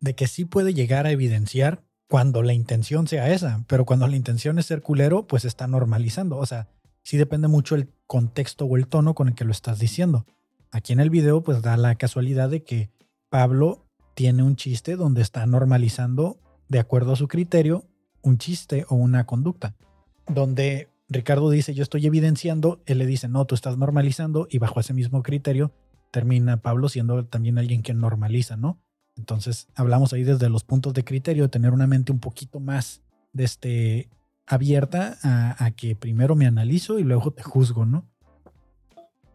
[0.00, 4.16] de que sí puede llegar a evidenciar cuando la intención sea esa, pero cuando la
[4.16, 6.36] intención es ser culero, pues está normalizando.
[6.36, 6.68] O sea,
[7.02, 10.26] sí depende mucho el contexto o el tono con el que lo estás diciendo.
[10.70, 12.90] Aquí en el video, pues da la casualidad de que
[13.28, 16.38] Pablo tiene un chiste donde está normalizando,
[16.68, 17.84] de acuerdo a su criterio,
[18.22, 19.74] un chiste o una conducta.
[20.26, 24.80] Donde Ricardo dice, yo estoy evidenciando, él le dice, no, tú estás normalizando, y bajo
[24.80, 25.72] ese mismo criterio
[26.10, 28.80] termina Pablo siendo también alguien que normaliza, ¿no?
[29.22, 33.02] Entonces hablamos ahí desde los puntos de criterio, de tener una mente un poquito más
[33.38, 34.08] este,
[34.46, 38.04] abierta a, que primero me analizo y luego te juzgo, ¿no?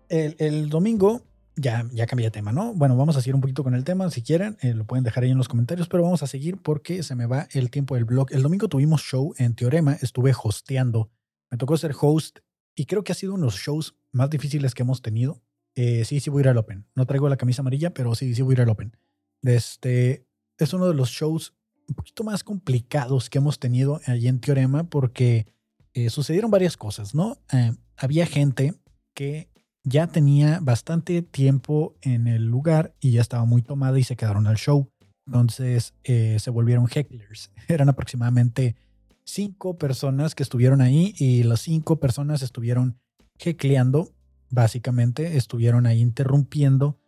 [0.09, 1.21] El, domingo,
[1.55, 2.73] ya, ya cambié de tema, ¿no?
[2.73, 5.23] Bueno, vamos a seguir un poquito con el tema, si quieren, eh, lo pueden dejar
[5.23, 8.03] ahí en los comentarios, pero vamos a seguir porque se me va el tiempo del
[8.03, 8.27] blog.
[8.31, 11.09] El domingo tuvimos show en Teorema, estuve hosteando,
[11.49, 12.39] me tocó ser host
[12.75, 15.41] y creo que ha sido uno de los shows más difíciles que hemos tenido
[15.77, 16.87] eh, sí, sí voy a ir al Open.
[16.95, 18.97] No traigo la camisa amarilla, pero sí, sí voy a ir al Open.
[19.43, 20.25] Este,
[20.57, 21.53] es uno de los shows
[21.87, 25.45] un poquito más complicados que hemos tenido allí en Teorema porque
[25.93, 27.37] eh, sucedieron varias cosas, ¿no?
[27.53, 28.73] Eh, había gente
[29.13, 29.49] que
[29.83, 34.47] ya tenía bastante tiempo en el lugar y ya estaba muy tomada y se quedaron
[34.47, 34.91] al show.
[35.25, 37.51] Entonces se volvieron hecklers.
[37.67, 38.75] Eran aproximadamente
[39.23, 42.99] cinco personas que estuvieron ahí y las cinco personas estuvieron
[43.39, 44.13] heckleando
[44.49, 46.99] básicamente estuvieron ahí interrumpiendo,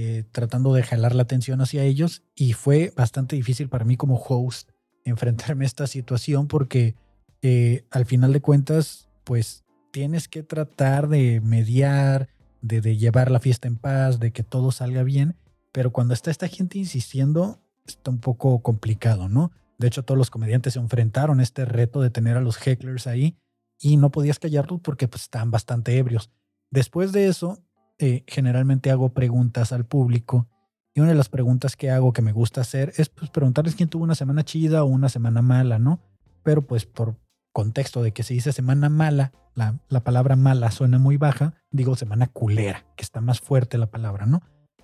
[0.00, 4.14] eh, tratando de jalar la atención hacia ellos y fue bastante difícil para mí como
[4.14, 4.70] host
[5.04, 6.94] enfrentarme a esta situación porque
[7.42, 12.28] eh, al final de cuentas, pues tienes que tratar de mediar,
[12.60, 15.34] de, llevar la fiesta en paz, de que todo salga bien,
[15.72, 19.50] pero cuando está esta gente insistiendo, está un poco complicado, ¿no?
[19.78, 23.08] De hecho, todos los comediantes se enfrentaron a este reto de tener a los hecklers
[23.08, 23.36] ahí
[23.80, 26.30] y no podías callarlos porque pues, estaban bastante ebrios.
[26.70, 27.64] Después de eso,
[27.98, 30.46] eh, generalmente hago preguntas al público
[30.94, 33.88] y una de las preguntas que hago que me gusta hacer es pues, preguntarles quién
[33.88, 36.00] tuvo una semana chida o una semana mala, ¿no?
[36.42, 37.16] Pero pues por
[37.52, 41.96] contexto de que se dice semana mala, la, la palabra mala suena muy baja, digo
[41.96, 44.42] semana culera, que está más fuerte la palabra, ¿no?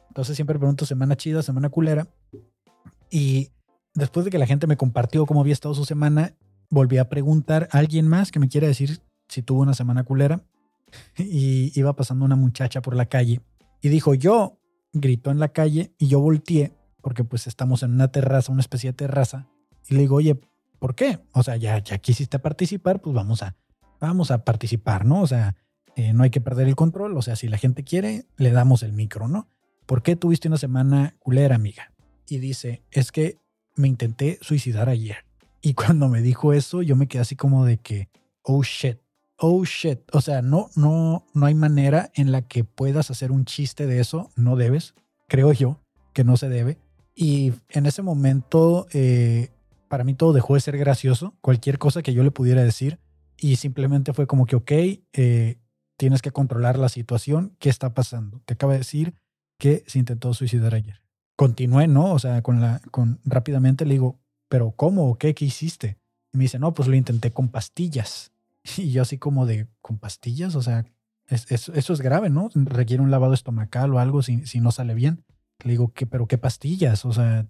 [0.09, 2.09] Entonces siempre pregunto semana chida, semana culera.
[3.11, 3.51] Y
[3.95, 6.35] después de que la gente me compartió cómo había estado su semana,
[6.71, 10.45] volví a preguntar a alguien más que me quiera decir si tuvo una semana culera
[11.17, 13.41] y iba pasando una muchacha por la calle
[13.81, 14.59] y dijo yo,
[14.93, 16.73] gritó en la calle y yo volteé
[17.03, 19.49] porque pues estamos en una terraza, una especie de terraza
[19.89, 20.41] y le digo, oye,
[20.79, 21.21] ¿por qué?
[21.33, 23.57] O sea, ya, ya quisiste participar, pues vamos a,
[24.01, 25.21] vamos a participar, ¿no?
[25.21, 25.55] O sea,
[25.97, 28.83] eh, no hay que perder el control, o sea, si la gente quiere, le damos
[28.83, 29.49] el micro, ¿no?
[29.87, 31.93] ¿Por qué tuviste una semana culera, amiga?
[32.27, 33.39] Y dice, es que
[33.77, 35.27] me intenté suicidar ayer.
[35.61, 38.09] Y cuando me dijo eso, yo me quedé así como de que,
[38.43, 38.99] oh shit,
[39.39, 40.01] oh shit.
[40.13, 44.01] O sea, no, no, no hay manera en la que puedas hacer un chiste de
[44.01, 44.31] eso.
[44.37, 44.95] No debes,
[45.29, 45.81] creo yo,
[46.13, 46.79] que no se debe.
[47.15, 49.51] Y en ese momento, eh,
[49.89, 51.35] para mí todo dejó de ser gracioso.
[51.41, 52.99] Cualquier cosa que yo le pudiera decir.
[53.37, 54.73] Y simplemente fue como que, ok,
[55.13, 55.59] eh,
[55.97, 57.57] tienes que controlar la situación.
[57.59, 58.41] ¿Qué está pasando?
[58.45, 59.15] Te acaba de decir
[59.59, 61.03] que se intentó suicidar ayer.
[61.37, 62.13] Continué, ¿no?
[62.13, 65.11] O sea, con la, con rápidamente le digo, pero ¿cómo?
[65.11, 65.35] ¿O qué?
[65.35, 65.99] ¿Qué hiciste?
[66.33, 68.34] Y me dice, no, pues lo intenté con pastillas.
[68.77, 70.55] Y yo así como de, ¿con pastillas?
[70.55, 70.85] O sea,
[71.29, 72.51] eso es grave, ¿no?
[72.55, 75.25] Requiere un lavado estomacal o algo si, si no sale bien.
[75.63, 77.05] Le digo, ¿qué, pero qué pastillas?
[77.05, 77.47] O sea,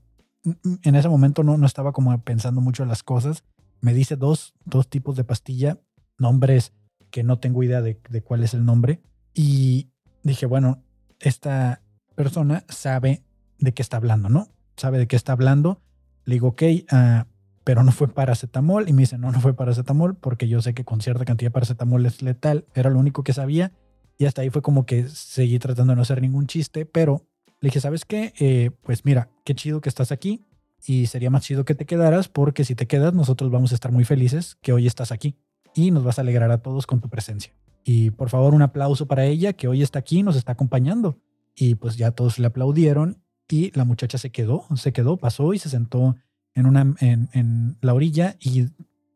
[0.82, 3.44] en ese momento no, no estaba como pensando mucho en las cosas.
[3.80, 5.80] Me dice dos, dos tipos de pastilla,
[6.18, 6.72] nombres
[7.10, 9.00] que no tengo idea de, de cuál es el nombre.
[9.34, 9.90] Y
[10.22, 10.82] dije, bueno,
[11.20, 11.82] esta
[12.14, 13.24] persona sabe
[13.58, 14.48] de qué está hablando, ¿no?
[14.76, 15.80] Sabe de qué está hablando.
[16.24, 16.62] Le digo, ok,
[16.92, 17.24] uh,
[17.64, 18.88] pero no fue paracetamol.
[18.88, 21.52] Y me dice, no, no fue paracetamol porque yo sé que con cierta cantidad de
[21.52, 22.66] paracetamol es letal.
[22.74, 23.72] Era lo único que sabía.
[24.18, 27.26] Y hasta ahí fue como que seguí tratando de no hacer ningún chiste, pero
[27.60, 28.32] le dije, ¿sabes qué?
[28.38, 30.44] Eh, pues mira, qué chido que estás aquí
[30.86, 33.90] y sería más chido que te quedaras porque si te quedas nosotros vamos a estar
[33.90, 35.36] muy felices que hoy estás aquí
[35.74, 37.54] y nos vas a alegrar a todos con tu presencia.
[37.84, 41.18] Y por favor un aplauso para ella que hoy está aquí, nos está acompañando.
[41.56, 45.58] Y pues ya todos le aplaudieron y la muchacha se quedó, se quedó, pasó y
[45.58, 46.16] se sentó
[46.54, 48.66] en, una, en, la orilla y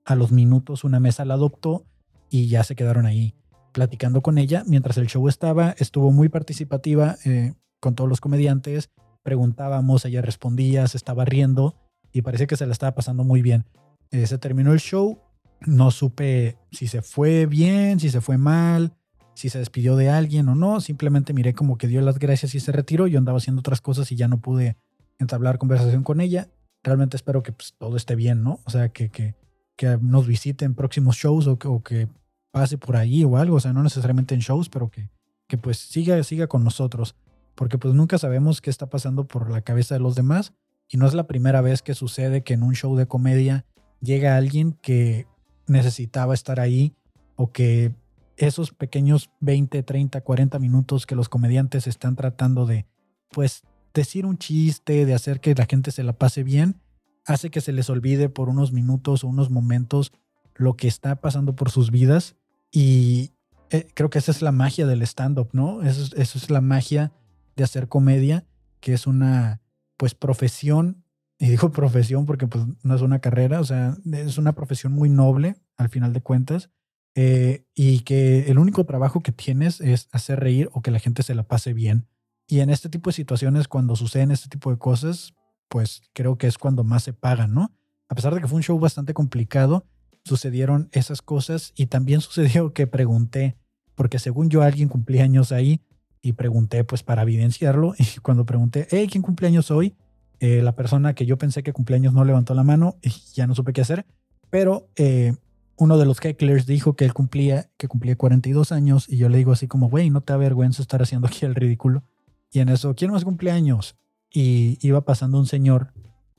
[0.05, 1.85] a los minutos una mesa la adoptó
[2.31, 3.35] y ya se quedaron ahí
[3.73, 5.75] platicando con ella mientras el show estaba.
[5.79, 8.91] Estuvo muy participativa eh, con todos los comediantes.
[9.23, 11.77] Preguntábamos, ella respondía, se estaba riendo
[12.13, 13.67] y parece que se la estaba pasando muy bien.
[14.11, 15.21] Eh, se terminó el show.
[15.67, 18.95] No supe si se fue bien, si se fue mal,
[19.35, 20.81] si se despidió de alguien o no.
[20.81, 23.07] Simplemente miré como que dio las gracias y se retiró.
[23.07, 24.77] Yo andaba haciendo otras cosas y ya no pude
[25.19, 26.49] entablar conversación con ella.
[26.89, 28.61] Realmente espero que pues, todo esté bien, ¿no?
[28.65, 29.35] O sea, que, que,
[29.77, 32.09] que nos visiten próximos shows o que,
[32.51, 33.57] pase por ahí o algo.
[33.57, 35.11] O sea, no necesariamente en shows, pero que,
[35.47, 37.15] que pues siga, siga con nosotros.
[37.55, 40.55] Porque pues nunca sabemos qué está pasando por la cabeza de los demás.
[40.89, 43.67] Y no es la primera vez que sucede que en un show de comedia
[44.01, 45.27] llega alguien que
[45.67, 46.95] necesitaba estar ahí
[47.37, 47.93] o que
[48.37, 52.87] esos pequeños 20, 30, 40 minutos que los comediantes están tratando de,
[53.31, 53.65] pues,
[53.99, 56.81] decir un chiste, de hacer que la gente se la pase bien,
[57.27, 60.13] hace que se les olvide por unos minutos o unos momentos
[60.55, 62.37] lo que está pasando por sus vidas.
[62.71, 63.33] Y
[63.71, 65.83] eh, creo que esa es la magia del stand-up, ¿no?
[65.83, 67.13] Eso, eso es la magia
[67.57, 68.47] de hacer comedia,
[68.81, 69.61] que es una,
[69.97, 71.05] pues, profesión.
[71.39, 75.09] Y digo profesión porque pues no es una carrera, o sea, es una profesión muy
[75.09, 76.71] noble al final de cuentas
[77.15, 81.23] eh, y que el único trabajo que tienes es hacer reír o que la gente
[81.23, 82.07] se la pase bien.
[82.49, 85.35] Y en este tipo de situaciones, cuando suceden este tipo de cosas,
[85.69, 87.71] pues creo que es cuando más se pagan, ¿no?
[88.09, 89.85] A pesar de que fue un show bastante complicado,
[90.25, 93.57] sucedieron esas cosas y también sucedió que pregunté,
[93.95, 95.83] porque según yo alguien cumplía años ahí
[96.23, 99.95] y pregunté pues para evidenciarlo y cuando pregunté, hey, ¿quién cumpleaños hoy?
[100.41, 103.55] Eh, la persona que yo pensé que cumpleaños no levantó la mano y ya no
[103.55, 104.07] supe qué hacer,
[104.49, 105.35] pero eh,
[105.77, 109.37] uno de los hecklers dijo que él cumplía, que cumplía 42 años y yo le
[109.37, 112.05] digo así como, güey, no te avergüenza estar haciendo aquí el ridículo.
[112.51, 113.97] Y en eso, ¿quién más cumpleaños?
[114.31, 115.93] Y iba pasando un señor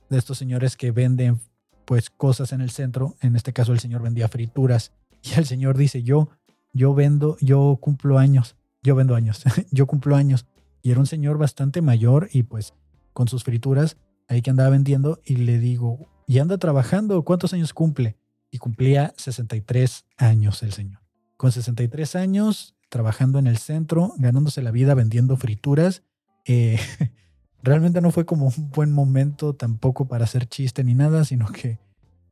[0.08, 1.40] de estos señores que venden
[1.84, 3.16] pues cosas en el centro.
[3.20, 4.92] En este caso el señor vendía frituras.
[5.22, 6.30] Y el señor dice, yo,
[6.72, 8.56] yo vendo, yo cumplo años.
[8.82, 9.42] Yo vendo años.
[9.70, 10.46] yo cumplo años.
[10.80, 12.72] Y era un señor bastante mayor y pues
[13.12, 13.98] con sus frituras
[14.28, 15.20] ahí que andaba vendiendo.
[15.26, 17.22] Y le digo, ¿y anda trabajando?
[17.22, 18.16] ¿Cuántos años cumple?
[18.50, 21.00] y cumplía 63 años el señor.
[21.36, 26.02] Con 63 años, trabajando en el centro, ganándose la vida vendiendo frituras.
[26.44, 26.78] Eh,
[27.62, 31.78] realmente no fue como un buen momento tampoco para hacer chiste ni nada, sino que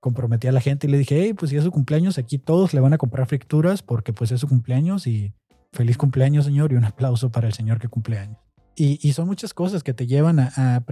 [0.00, 2.74] comprometí a la gente y le dije, hey, pues si es su cumpleaños, aquí todos
[2.74, 5.32] le van a comprar frituras porque pues es su cumpleaños y
[5.72, 8.38] feliz cumpleaños, señor, y un aplauso para el señor que cumple años.
[8.80, 10.84] Y, son muchas cosas que te llevan a,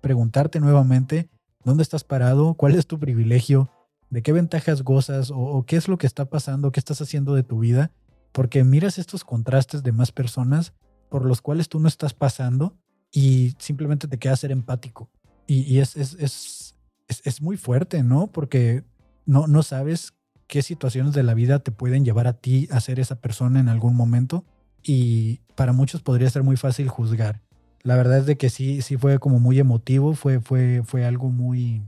[0.00, 1.30] preguntarte nuevamente
[1.64, 3.70] dónde estás parado, cuál es tu privilegio,
[4.10, 7.44] de qué ventajas gozas o, qué es lo que está pasando, qué estás haciendo de
[7.44, 7.92] tu vida,
[8.38, 10.72] porque miras estos contrastes de más personas
[11.08, 12.78] por los cuales tú no estás pasando
[13.10, 15.10] y simplemente te queda ser empático.
[15.48, 16.76] Y, es, es, es,
[17.08, 18.28] es, muy fuerte, ¿no?
[18.28, 18.84] Porque
[19.26, 20.14] no, no sabes
[20.46, 23.68] qué situaciones de la vida te pueden llevar a ti a ser esa persona en
[23.68, 24.44] algún momento
[24.84, 27.40] y para muchos podría ser muy fácil juzgar.
[27.82, 31.30] La verdad es de que sí, sí fue como muy emotivo, fue, fue, fue algo
[31.30, 31.82] muy,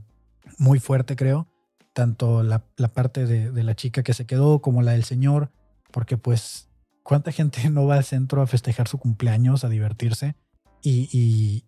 [0.57, 1.47] muy fuerte, creo
[1.93, 2.59] tanto la,
[2.93, 5.51] parte de, la chica que se quedó como la del señor,
[5.91, 6.69] porque pues
[7.03, 10.35] cuánta gente no va al centro a festejar su cumpleaños, a divertirse
[10.81, 11.63] y,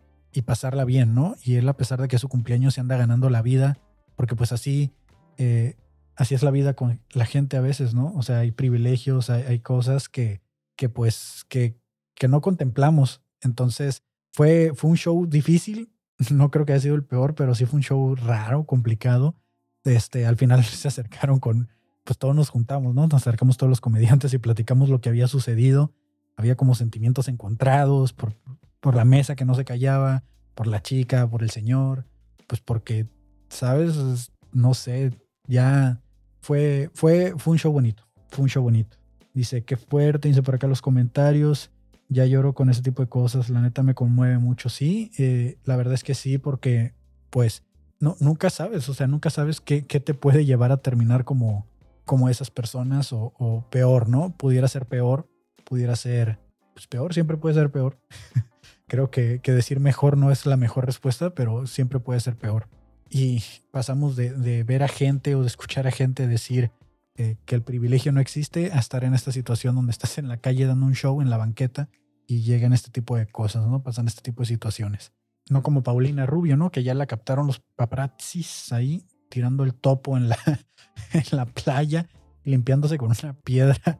[0.46, 1.36] pasarla bien, ¿no?
[1.44, 3.78] Y él a pesar de que su cumpleaños se anda ganando la vida,
[4.16, 4.92] porque pues así
[5.38, 5.76] eh,
[6.16, 8.14] así es la vida con la gente a veces, ¿no?
[8.16, 10.42] O sea, hay privilegios, hay, hay cosas que,
[10.76, 11.78] que pues, que,
[12.16, 13.22] que no contemplamos.
[13.42, 15.92] Entonces, fue, fue un show difícil,
[16.32, 19.36] no creo que haya sido el peor, pero sí fue un show raro, complicado.
[19.84, 21.70] Este, al final se acercaron con,
[22.04, 23.04] pues todos nos juntamos, ¿no?
[23.04, 25.94] Nos acercamos todos los comediantes y platicamos lo que había sucedido.
[26.36, 28.34] Había como sentimientos encontrados por,
[28.80, 30.24] por la mesa que no se callaba,
[30.56, 32.06] por la chica, por el señor,
[32.48, 33.08] pues porque,
[33.50, 34.32] ¿sabes?
[34.52, 35.12] No sé,
[35.48, 36.02] ya
[36.42, 38.98] fue, fue, fue un show bonito, fue un show bonito.
[39.34, 41.72] Dice, qué fuerte, dice por acá los comentarios,
[42.10, 45.76] ya lloro con ese tipo de cosas, la neta me conmueve mucho, sí, eh, la
[45.76, 46.94] verdad es que sí, porque
[47.30, 47.64] pues
[48.00, 51.66] no, nunca sabes, o sea, nunca sabes qué, qué te puede llevar a terminar como,
[52.06, 54.36] como esas personas o, o peor, ¿no?
[54.36, 55.30] Pudiera ser peor,
[55.64, 56.40] pudiera ser
[56.74, 57.98] pues peor, siempre puede ser peor.
[58.88, 62.68] Creo que, que, decir mejor no es la mejor respuesta, pero siempre puede ser peor.
[63.10, 66.72] Y pasamos de, ver a gente o de escuchar a gente decir
[67.16, 70.38] eh, que el privilegio no existe a estar en esta situación donde estás en la
[70.38, 71.90] calle dando un show en la banqueta
[72.26, 73.84] y llegan este tipo de cosas, ¿no?
[73.84, 75.12] Pasan este tipo de situaciones.
[75.50, 76.72] No como Paulina Rubio, ¿no?
[76.72, 80.38] Que ya la captaron los paparazzis ahí tirando el topo en la,
[81.14, 82.08] en la playa,
[82.44, 83.78] limpiándose con una piedra.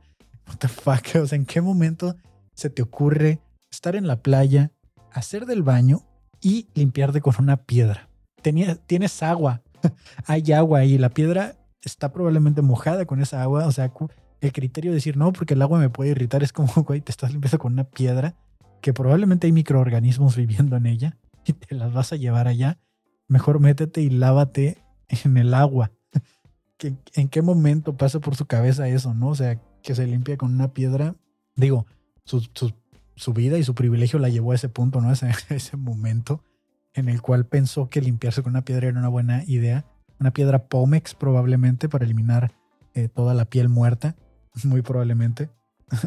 [0.86, 1.00] What?
[1.16, 2.16] O sea, ¿en qué momento
[2.54, 3.40] se te ocurre
[3.72, 4.72] estar en la playa,
[5.12, 6.04] hacer del baño
[6.40, 8.10] y limpiarte con una piedra?
[8.44, 9.64] Tenía, tienes agua,
[10.28, 13.92] hay agua ahí, la piedra está probablemente mojada con esa agua, o sea,
[14.40, 17.12] el criterio de decir no, porque el agua me puede irritar, es como, güey, te
[17.12, 18.36] estás limpiando con una piedra
[18.82, 22.78] que probablemente hay microorganismos viviendo en ella y te las vas a llevar allá.
[23.28, 25.92] Mejor métete y lávate en el agua.
[27.14, 29.30] ¿En qué momento pasa por su cabeza eso, no?
[29.30, 31.16] O sea, que se limpia con una piedra.
[31.56, 31.86] Digo,
[32.26, 32.74] su, su,
[33.16, 35.12] su vida y su privilegio la llevó a ese punto, ¿no?
[35.14, 36.44] Ese, ese momento
[36.94, 39.86] en el cual pensó que limpiarse con una piedra era una buena idea.
[40.20, 42.54] Una piedra Pomex probablemente para eliminar
[42.94, 44.16] eh, toda la piel muerta,
[44.64, 45.50] muy probablemente.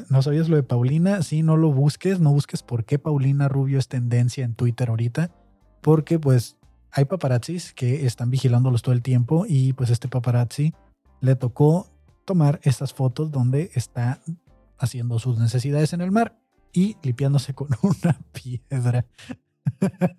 [0.08, 1.22] ¿No sabías lo de Paulina?
[1.22, 5.30] Sí, no lo busques, no busques por qué Paulina Rubio es tendencia en Twitter ahorita,
[5.80, 6.56] porque pues
[6.90, 10.72] hay paparazzis que están vigilándolos todo el tiempo y pues este paparazzi
[11.20, 11.90] le tocó
[12.24, 14.20] tomar estas fotos donde está
[14.78, 16.38] haciendo sus necesidades en el mar
[16.72, 19.06] y limpiándose con una piedra.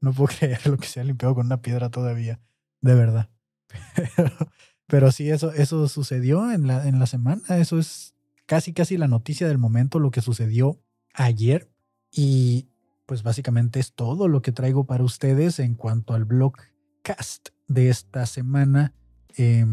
[0.00, 2.40] no puedo creer lo que se ha limpiado con una piedra todavía,
[2.80, 3.28] de verdad.
[4.86, 8.14] Pero, sí, eso, eso sucedió en la, en la semana, eso es
[8.46, 10.82] casi, casi la noticia del momento, lo que sucedió
[11.14, 11.70] ayer.
[12.10, 12.69] Y
[13.10, 18.24] pues básicamente es todo lo que traigo para ustedes en cuanto al blogcast de esta
[18.24, 18.94] semana.
[19.36, 19.66] Eh,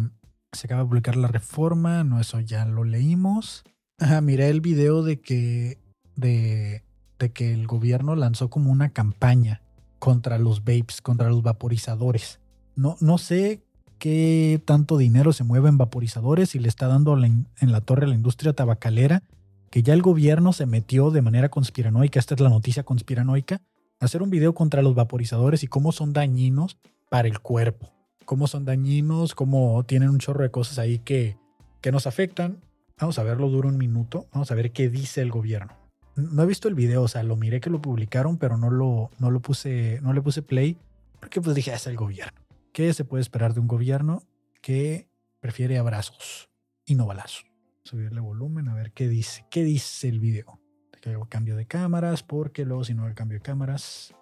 [0.52, 3.64] se acaba de publicar la reforma, no, eso ya lo leímos.
[4.00, 5.78] Ajá, miré el video de que,
[6.16, 6.84] de,
[7.20, 9.62] de que el gobierno lanzó como una campaña
[10.00, 12.40] contra los vapes, contra los vaporizadores.
[12.76, 13.62] No, no sé
[14.00, 18.10] qué tanto dinero se mueve en vaporizadores y le está dando en la torre a
[18.10, 19.22] la industria tabacalera,
[19.70, 23.62] que ya el gobierno se metió de manera conspiranoica, esta es la noticia conspiranoica,
[24.00, 26.78] hacer un video contra los vaporizadores y cómo son dañinos
[27.10, 27.92] para el cuerpo,
[28.26, 31.38] cómo son dañinos, cómo tienen un chorro de cosas ahí que,
[31.82, 32.62] que nos afectan.
[33.00, 35.74] Vamos a verlo, dura un minuto, vamos a ver qué dice el gobierno.
[36.16, 39.12] No he visto el video, o sea, lo miré que lo publicaron, pero no lo,
[39.20, 40.78] no lo puse, no le puse play,
[41.20, 42.42] porque pues dije, ah, es el gobierno.
[42.74, 44.24] ¿Qué se puede esperar de un gobierno
[44.62, 45.08] que
[45.40, 46.50] prefiere abrazos
[46.86, 47.46] y no balazos?
[47.88, 49.46] Subirle volumen, a ver qué dice.
[49.50, 50.60] ¿Qué dice el video?
[51.02, 54.14] Que hago cambio de cámaras, porque luego si no hay cambio de cámaras.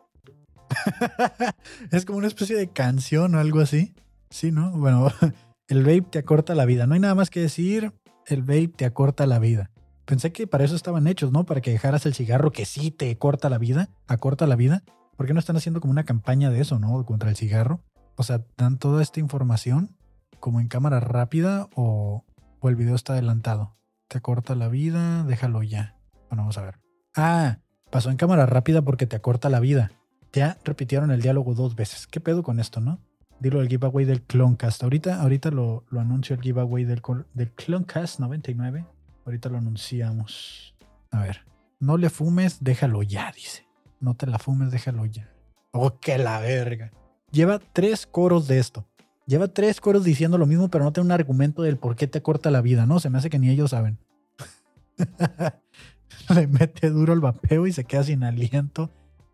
[1.91, 3.95] es como una especie de canción o algo así.
[4.29, 4.69] Sí, ¿no?
[4.77, 5.07] Bueno,
[5.67, 6.85] el vape te acorta la vida.
[6.85, 7.91] No hay nada más que decir.
[8.27, 9.71] El vape te acorta la vida.
[10.05, 11.47] Pensé que para eso estaban hechos, ¿no?
[11.47, 14.83] Para que dejaras el cigarro que sí te corta la vida, acorta la vida.
[15.17, 17.03] ¿Por qué no están haciendo como una campaña de eso, ¿no?
[17.03, 17.81] Contra el cigarro
[18.15, 19.95] o sea, dan toda esta información
[20.39, 22.23] como en cámara rápida o,
[22.65, 23.77] o el video está adelantado.
[24.07, 25.99] Te acorta la vida, déjalo ya.
[26.29, 26.79] Bueno, vamos a ver.
[27.15, 27.59] Ah,
[27.91, 29.91] pasó en cámara rápida porque te acorta la vida.
[30.33, 32.07] Ya repitieron el diálogo dos veces.
[32.07, 32.99] ¿Qué pedo con esto, no?
[33.39, 34.81] Dilo el giveaway del Cloncast.
[34.81, 37.03] Ahorita, ahorita lo, anuncio el giveaway del,
[37.35, 38.83] del Cloncast 99.
[39.25, 40.75] Ahorita lo anunciamos.
[41.11, 41.45] A ver.
[41.79, 43.67] No le fumes, déjalo ya, dice.
[43.99, 45.29] No te la fumes, déjalo ya.
[45.71, 46.91] Oh, que la verga
[47.31, 48.87] lleva tres coros de esto.
[49.27, 52.21] Lleva tres coros diciendo lo mismo, pero no tiene un argumento del por qué te
[52.21, 52.99] corta la vida, ¿no?
[52.99, 53.97] Se me hace que ni ellos saben.
[56.33, 58.91] Le mete duro el vapeo y se queda sin aliento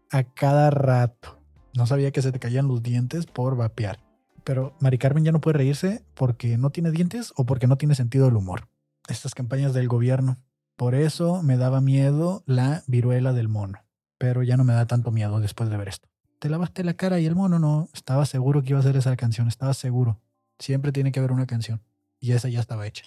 [0.10, 1.40] a cada rato.
[1.76, 4.00] No sabía que se te caían los dientes por vapear.
[4.44, 7.96] Pero Mari Carmen ya no puede reírse porque no tiene dientes o porque no tiene
[7.96, 8.70] sentido del humor.
[9.10, 10.38] Estas campañas del gobierno.
[10.78, 13.80] Por eso me daba miedo la viruela del mono.
[14.18, 16.11] Pero ya no me da tanto miedo después de ver esto
[16.42, 17.88] te lavaste la cara y el mono no.
[17.94, 20.20] Estaba seguro que iba a ser esa canción, estaba seguro.
[20.58, 21.82] Siempre tiene que haber una canción.
[22.20, 23.04] Y esa ya estaba hecha.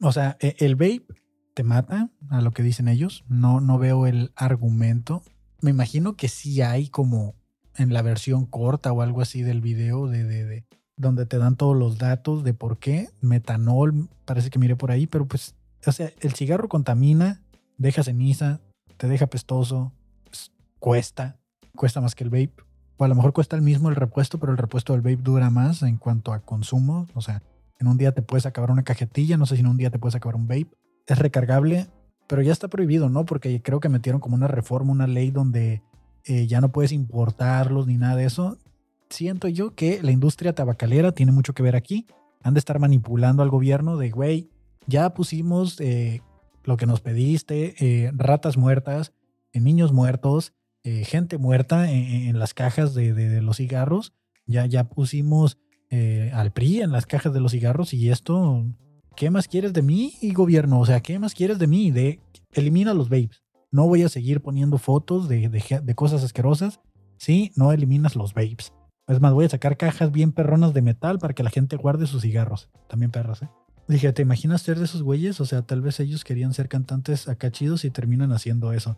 [0.00, 1.04] O sea, e- el vape
[1.52, 3.22] te mata, a lo que dicen ellos.
[3.28, 5.22] No, no veo el argumento.
[5.60, 7.34] Me imagino que sí hay como
[7.76, 10.64] en la versión corta o algo así del video de, de, de-
[10.96, 13.10] donde te dan todos los datos de por qué.
[13.20, 17.42] Metanol, parece que miré por ahí, pero pues, o sea, el cigarro contamina,
[17.76, 18.60] deja ceniza,
[18.96, 19.92] te deja pestoso,
[20.24, 21.36] pues, cuesta,
[21.74, 22.54] cuesta más que el vape.
[22.96, 25.50] O a lo mejor cuesta el mismo el repuesto, pero el repuesto del vape dura
[25.50, 27.06] más en cuanto a consumo.
[27.14, 27.42] O sea,
[27.78, 29.98] en un día te puedes acabar una cajetilla, no sé si en un día te
[29.98, 30.68] puedes acabar un vape.
[31.06, 31.86] Es recargable,
[32.26, 33.24] pero ya está prohibido, ¿no?
[33.24, 35.82] Porque creo que metieron como una reforma, una ley donde
[36.24, 38.58] eh, ya no puedes importarlos ni nada de eso.
[39.08, 42.06] Siento yo que la industria tabacalera tiene mucho que ver aquí.
[42.42, 44.50] Han de estar manipulando al gobierno de, güey,
[44.86, 46.20] ya pusimos eh,
[46.64, 49.12] lo que nos pediste, eh, ratas muertas,
[49.54, 50.52] niños muertos,
[50.88, 54.14] eh, gente muerta en, las cajas de, los cigarros.
[54.46, 55.58] Ya, ya pusimos
[55.90, 58.64] eh, al PRI en las cajas de los cigarros y esto,
[59.14, 60.80] ¿qué más quieres de mí, gobierno?
[60.80, 61.90] O sea, ¿qué más quieres de mí?
[61.90, 62.20] De,
[62.52, 63.42] elimina los vapes.
[63.70, 66.80] No voy a seguir poniendo fotos de, de cosas asquerosas
[67.18, 68.72] si no eliminas los vapes.
[69.08, 72.06] Es más, voy a sacar cajas bien perronas de metal para que la gente guarde
[72.06, 72.70] sus cigarros.
[72.88, 73.50] También perras, ¿eh?
[73.88, 75.40] Dije, ¿te imaginas ser de esos güeyes?
[75.40, 78.96] O sea, tal vez ellos querían ser cantantes acá chidos y terminan haciendo eso.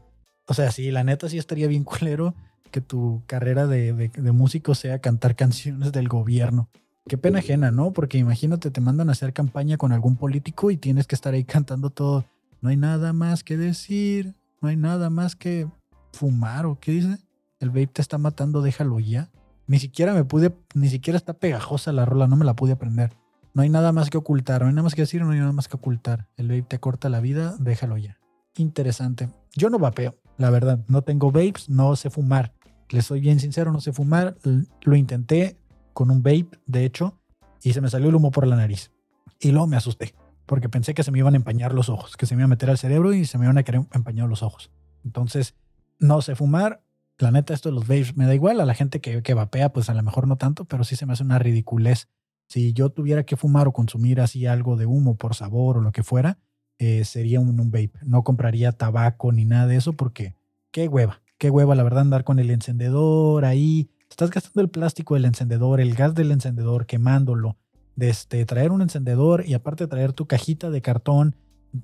[0.51, 2.35] O sea, sí, la neta sí estaría bien culero
[2.73, 6.69] que tu carrera de, de- músico sea cantar canciones del gobierno.
[7.07, 7.93] Qué pena ajena, ¿no?
[7.93, 11.45] Porque imagínate, te mandan a hacer campaña con algún político y tienes que estar ahí
[11.45, 12.25] cantando todo.
[12.63, 15.69] No hay nada más que decir, no hay nada más que
[16.13, 17.19] fumar o qué dice.
[17.61, 19.31] El vape te está matando, déjalo ya.
[19.69, 23.13] Ni siquiera me pude, ni siquiera está pegajosa la rola, no me la pude aprender.
[23.55, 25.53] No hay nada más que ocultar, no hay nada más que decir, no hay nada
[25.53, 26.27] más que ocultar.
[26.37, 28.19] El vape te corta la vida, déjalo ya.
[28.57, 29.29] Interesante.
[29.55, 30.81] Yo no vapeo, la verdad.
[30.89, 32.55] No tengo vapes, no sé fumar.
[32.89, 34.37] Les soy bien sincero, no sé fumar.
[34.83, 35.59] Lo intenté
[35.93, 37.21] con un vape, de hecho,
[37.63, 38.91] y se me salió el humo por la nariz.
[39.39, 40.15] Y luego me asusté,
[40.47, 42.49] porque pensé que se me iban a empañar los ojos, que se me iba a
[42.49, 44.71] meter al cerebro y se me iban a querer empañar los ojos.
[45.05, 45.55] Entonces,
[45.99, 46.83] no sé fumar.
[47.19, 48.61] La neta, esto de los vapes me da igual.
[48.61, 51.05] A la gente que, que vapea, pues a lo mejor no tanto, pero sí se
[51.05, 52.09] me hace una ridiculez.
[52.49, 55.93] Si yo tuviera que fumar o consumir así algo de humo por sabor o lo
[55.93, 56.39] que fuera,
[56.81, 57.93] eh, sería un, vape.
[58.07, 60.35] No compraría tabaco ni nada de eso porque
[60.71, 63.91] qué hueva, qué hueva, la verdad, andar con el encendedor ahí.
[64.09, 67.59] Estás gastando el plástico del encendedor, el gas del encendedor, quemándolo.
[67.97, 71.37] De este, traer un encendedor y aparte traer tu cajita de cartón,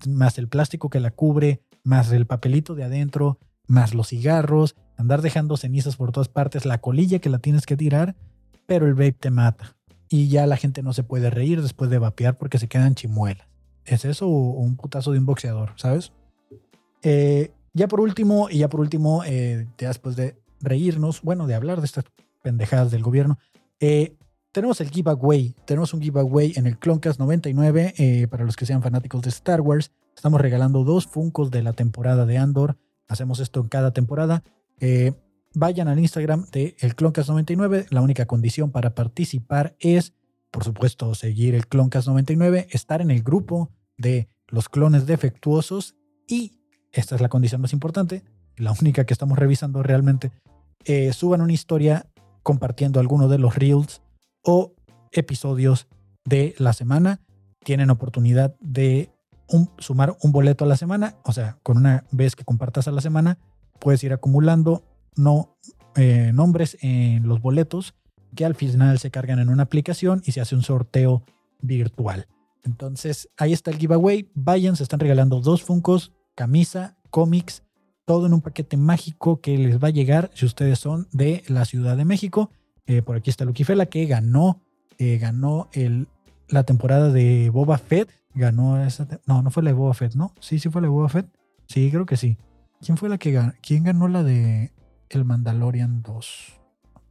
[0.08, 5.20] más el plástico que la cubre, más el papelito de adentro, más los cigarros, andar
[5.20, 8.16] dejando cenizas por todas partes, la colilla que la tienes que tirar,
[8.64, 9.76] pero el vape te mata.
[10.08, 13.46] Y ya la gente no se puede reír después de vapear porque se quedan chimuelas.
[13.86, 16.12] ¿Es eso o un putazo de un boxeador, sabes?
[17.02, 21.54] Eh, ya por último, y ya por último, eh, ya después de reírnos, bueno, de
[21.54, 22.04] hablar de estas
[22.42, 23.38] pendejadas del gobierno,
[23.80, 24.16] eh,
[24.56, 25.54] tenemos el giveaway.
[25.66, 29.60] Tenemos un giveaway en el Cloncast 99 eh, para los que sean fanáticos de Star
[29.60, 29.92] Wars.
[30.14, 32.78] Estamos regalando dos Funcos de la temporada de Andor.
[33.06, 34.42] Hacemos esto en cada temporada.
[34.80, 35.12] Eh,
[35.52, 37.84] vayan al Instagram de el Cloncast 99.
[37.90, 40.14] La única condición para participar es,
[40.50, 46.60] por supuesto, seguir el Cloncast 99, estar en el grupo de los clones defectuosos y,
[46.92, 48.24] esta es la condición más importante,
[48.56, 50.32] la única que estamos revisando realmente,
[50.84, 52.06] eh, suban una historia
[52.42, 54.02] compartiendo alguno de los reels
[54.42, 54.72] o
[55.12, 55.88] episodios
[56.24, 57.20] de la semana.
[57.64, 59.10] Tienen oportunidad de
[59.78, 63.00] sumar un boleto a la semana, o sea, con una vez que compartas a la
[63.00, 63.38] semana,
[63.80, 64.84] puedes ir acumulando
[65.16, 65.56] no,
[65.96, 67.94] eh, nombres en los boletos
[68.34, 71.24] que al final se cargan en una aplicación y se hace un sorteo
[71.60, 72.26] virtual.
[72.66, 74.28] Entonces, ahí está el giveaway.
[74.34, 77.62] Vayan, se están regalando dos Funcos, camisa, cómics,
[78.04, 81.64] todo en un paquete mágico que les va a llegar si ustedes son de la
[81.64, 82.50] Ciudad de México.
[82.86, 84.60] Eh, por aquí está Lucky Fela que ganó,
[84.98, 86.08] eh, ganó el,
[86.48, 88.10] la temporada de Boba Fett.
[88.34, 89.08] Ganó esa.
[89.26, 90.34] No, no fue la de Boba Fett, ¿no?
[90.40, 91.26] Sí, sí fue la de Boba Fett.
[91.66, 92.36] Sí, creo que sí.
[92.80, 93.52] ¿Quién fue la que ganó?
[93.62, 94.72] ¿Quién ganó la de
[95.08, 96.60] El Mandalorian 2?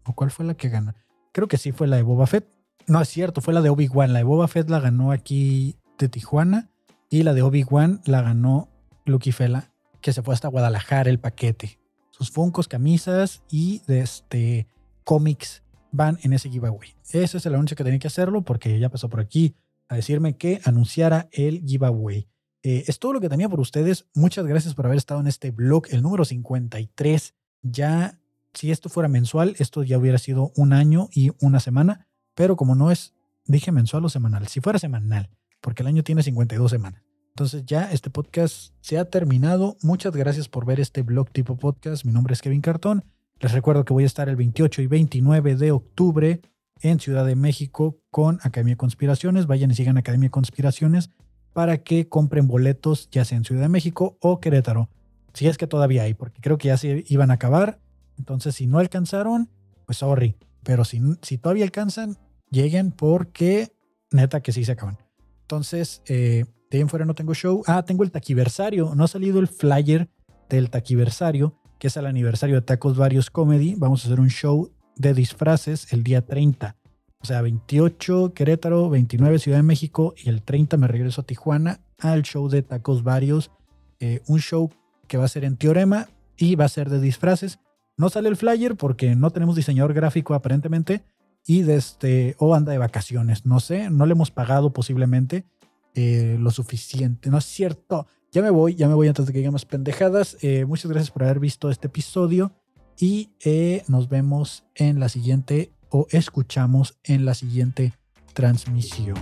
[0.06, 0.94] ¿O cuál fue la que ganó?
[1.32, 2.55] Creo que sí fue la de Boba Fett.
[2.88, 4.14] No es cierto, fue la de Obi-Wan.
[4.14, 6.70] La de Boba Fett la ganó aquí de Tijuana.
[7.10, 8.70] Y la de Obi-Wan la ganó
[9.06, 9.72] Lucky Fela,
[10.02, 11.80] que se fue hasta Guadalajara el paquete.
[12.12, 14.68] Sus funcos, camisas y este,
[15.04, 16.96] cómics van en ese giveaway.
[17.12, 19.56] Ese es el anuncio que tenía que hacerlo porque ya pasó por aquí
[19.88, 22.28] a decirme que anunciara el giveaway.
[22.64, 24.08] Eh, es todo lo que tenía por ustedes.
[24.14, 27.34] Muchas gracias por haber estado en este blog, el número 53.
[27.62, 28.20] Ya,
[28.54, 32.05] si esto fuera mensual, esto ya hubiera sido un año y una semana,
[32.36, 33.14] pero como no es,
[33.46, 35.30] dije mensual o semanal, si fuera semanal,
[35.62, 37.02] porque el año tiene 52 semanas.
[37.30, 39.76] Entonces ya este podcast se ha terminado.
[39.82, 42.06] Muchas gracias por ver este blog tipo podcast.
[42.06, 43.04] Mi nombre es Kevin Cartón.
[43.40, 46.42] Les recuerdo que voy a estar el 28 y 29 de octubre
[46.80, 49.48] en Ciudad de México con Academia de Conspiraciones.
[49.48, 51.10] Vayan y sigan Academia de Conspiraciones
[51.52, 54.90] para que compren boletos, ya sea en Ciudad de México o Querétaro.
[55.34, 57.82] Si es que todavía hay, porque creo que ya se iban a acabar.
[58.18, 59.50] Entonces, si no alcanzaron,
[59.86, 60.38] pues sorry.
[60.64, 62.18] Pero si, si todavía alcanzan,
[62.50, 63.72] lleguen porque
[64.12, 64.98] neta que sí se acaban.
[65.42, 67.64] Entonces, eh, de ahí en fuera no tengo show.
[67.68, 68.96] Ah, tengo el taquiversario.
[68.96, 70.10] No ha salido el flyer
[70.50, 73.76] del taquiversario, que es el aniversario de Tacos Varios Comedy.
[73.76, 76.76] Vamos a hacer un show de disfraces el día 30.
[77.22, 81.80] O sea, 28 Querétaro, 29 Ciudad de México y el 30 me regreso a Tijuana
[82.00, 83.52] al show de Tacos Varios.
[84.00, 84.72] Eh, un show
[85.08, 87.60] que va a ser en Teorema y va a ser de disfraces.
[87.98, 91.04] No sale el flyer porque no tenemos diseñador gráfico aparentemente
[91.46, 95.46] y desde este, o anda de vacaciones, no sé, no le hemos pagado posiblemente
[95.94, 98.08] eh, lo suficiente, no es cierto.
[98.32, 100.38] Ya me voy, ya me voy antes de que digan más pendejadas.
[100.42, 102.52] Eh, muchas gracias por haber visto este episodio
[103.00, 107.94] y eh, nos vemos en la siguiente o escuchamos en la siguiente
[108.34, 109.16] transmisión.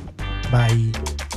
[0.51, 1.32] Bye.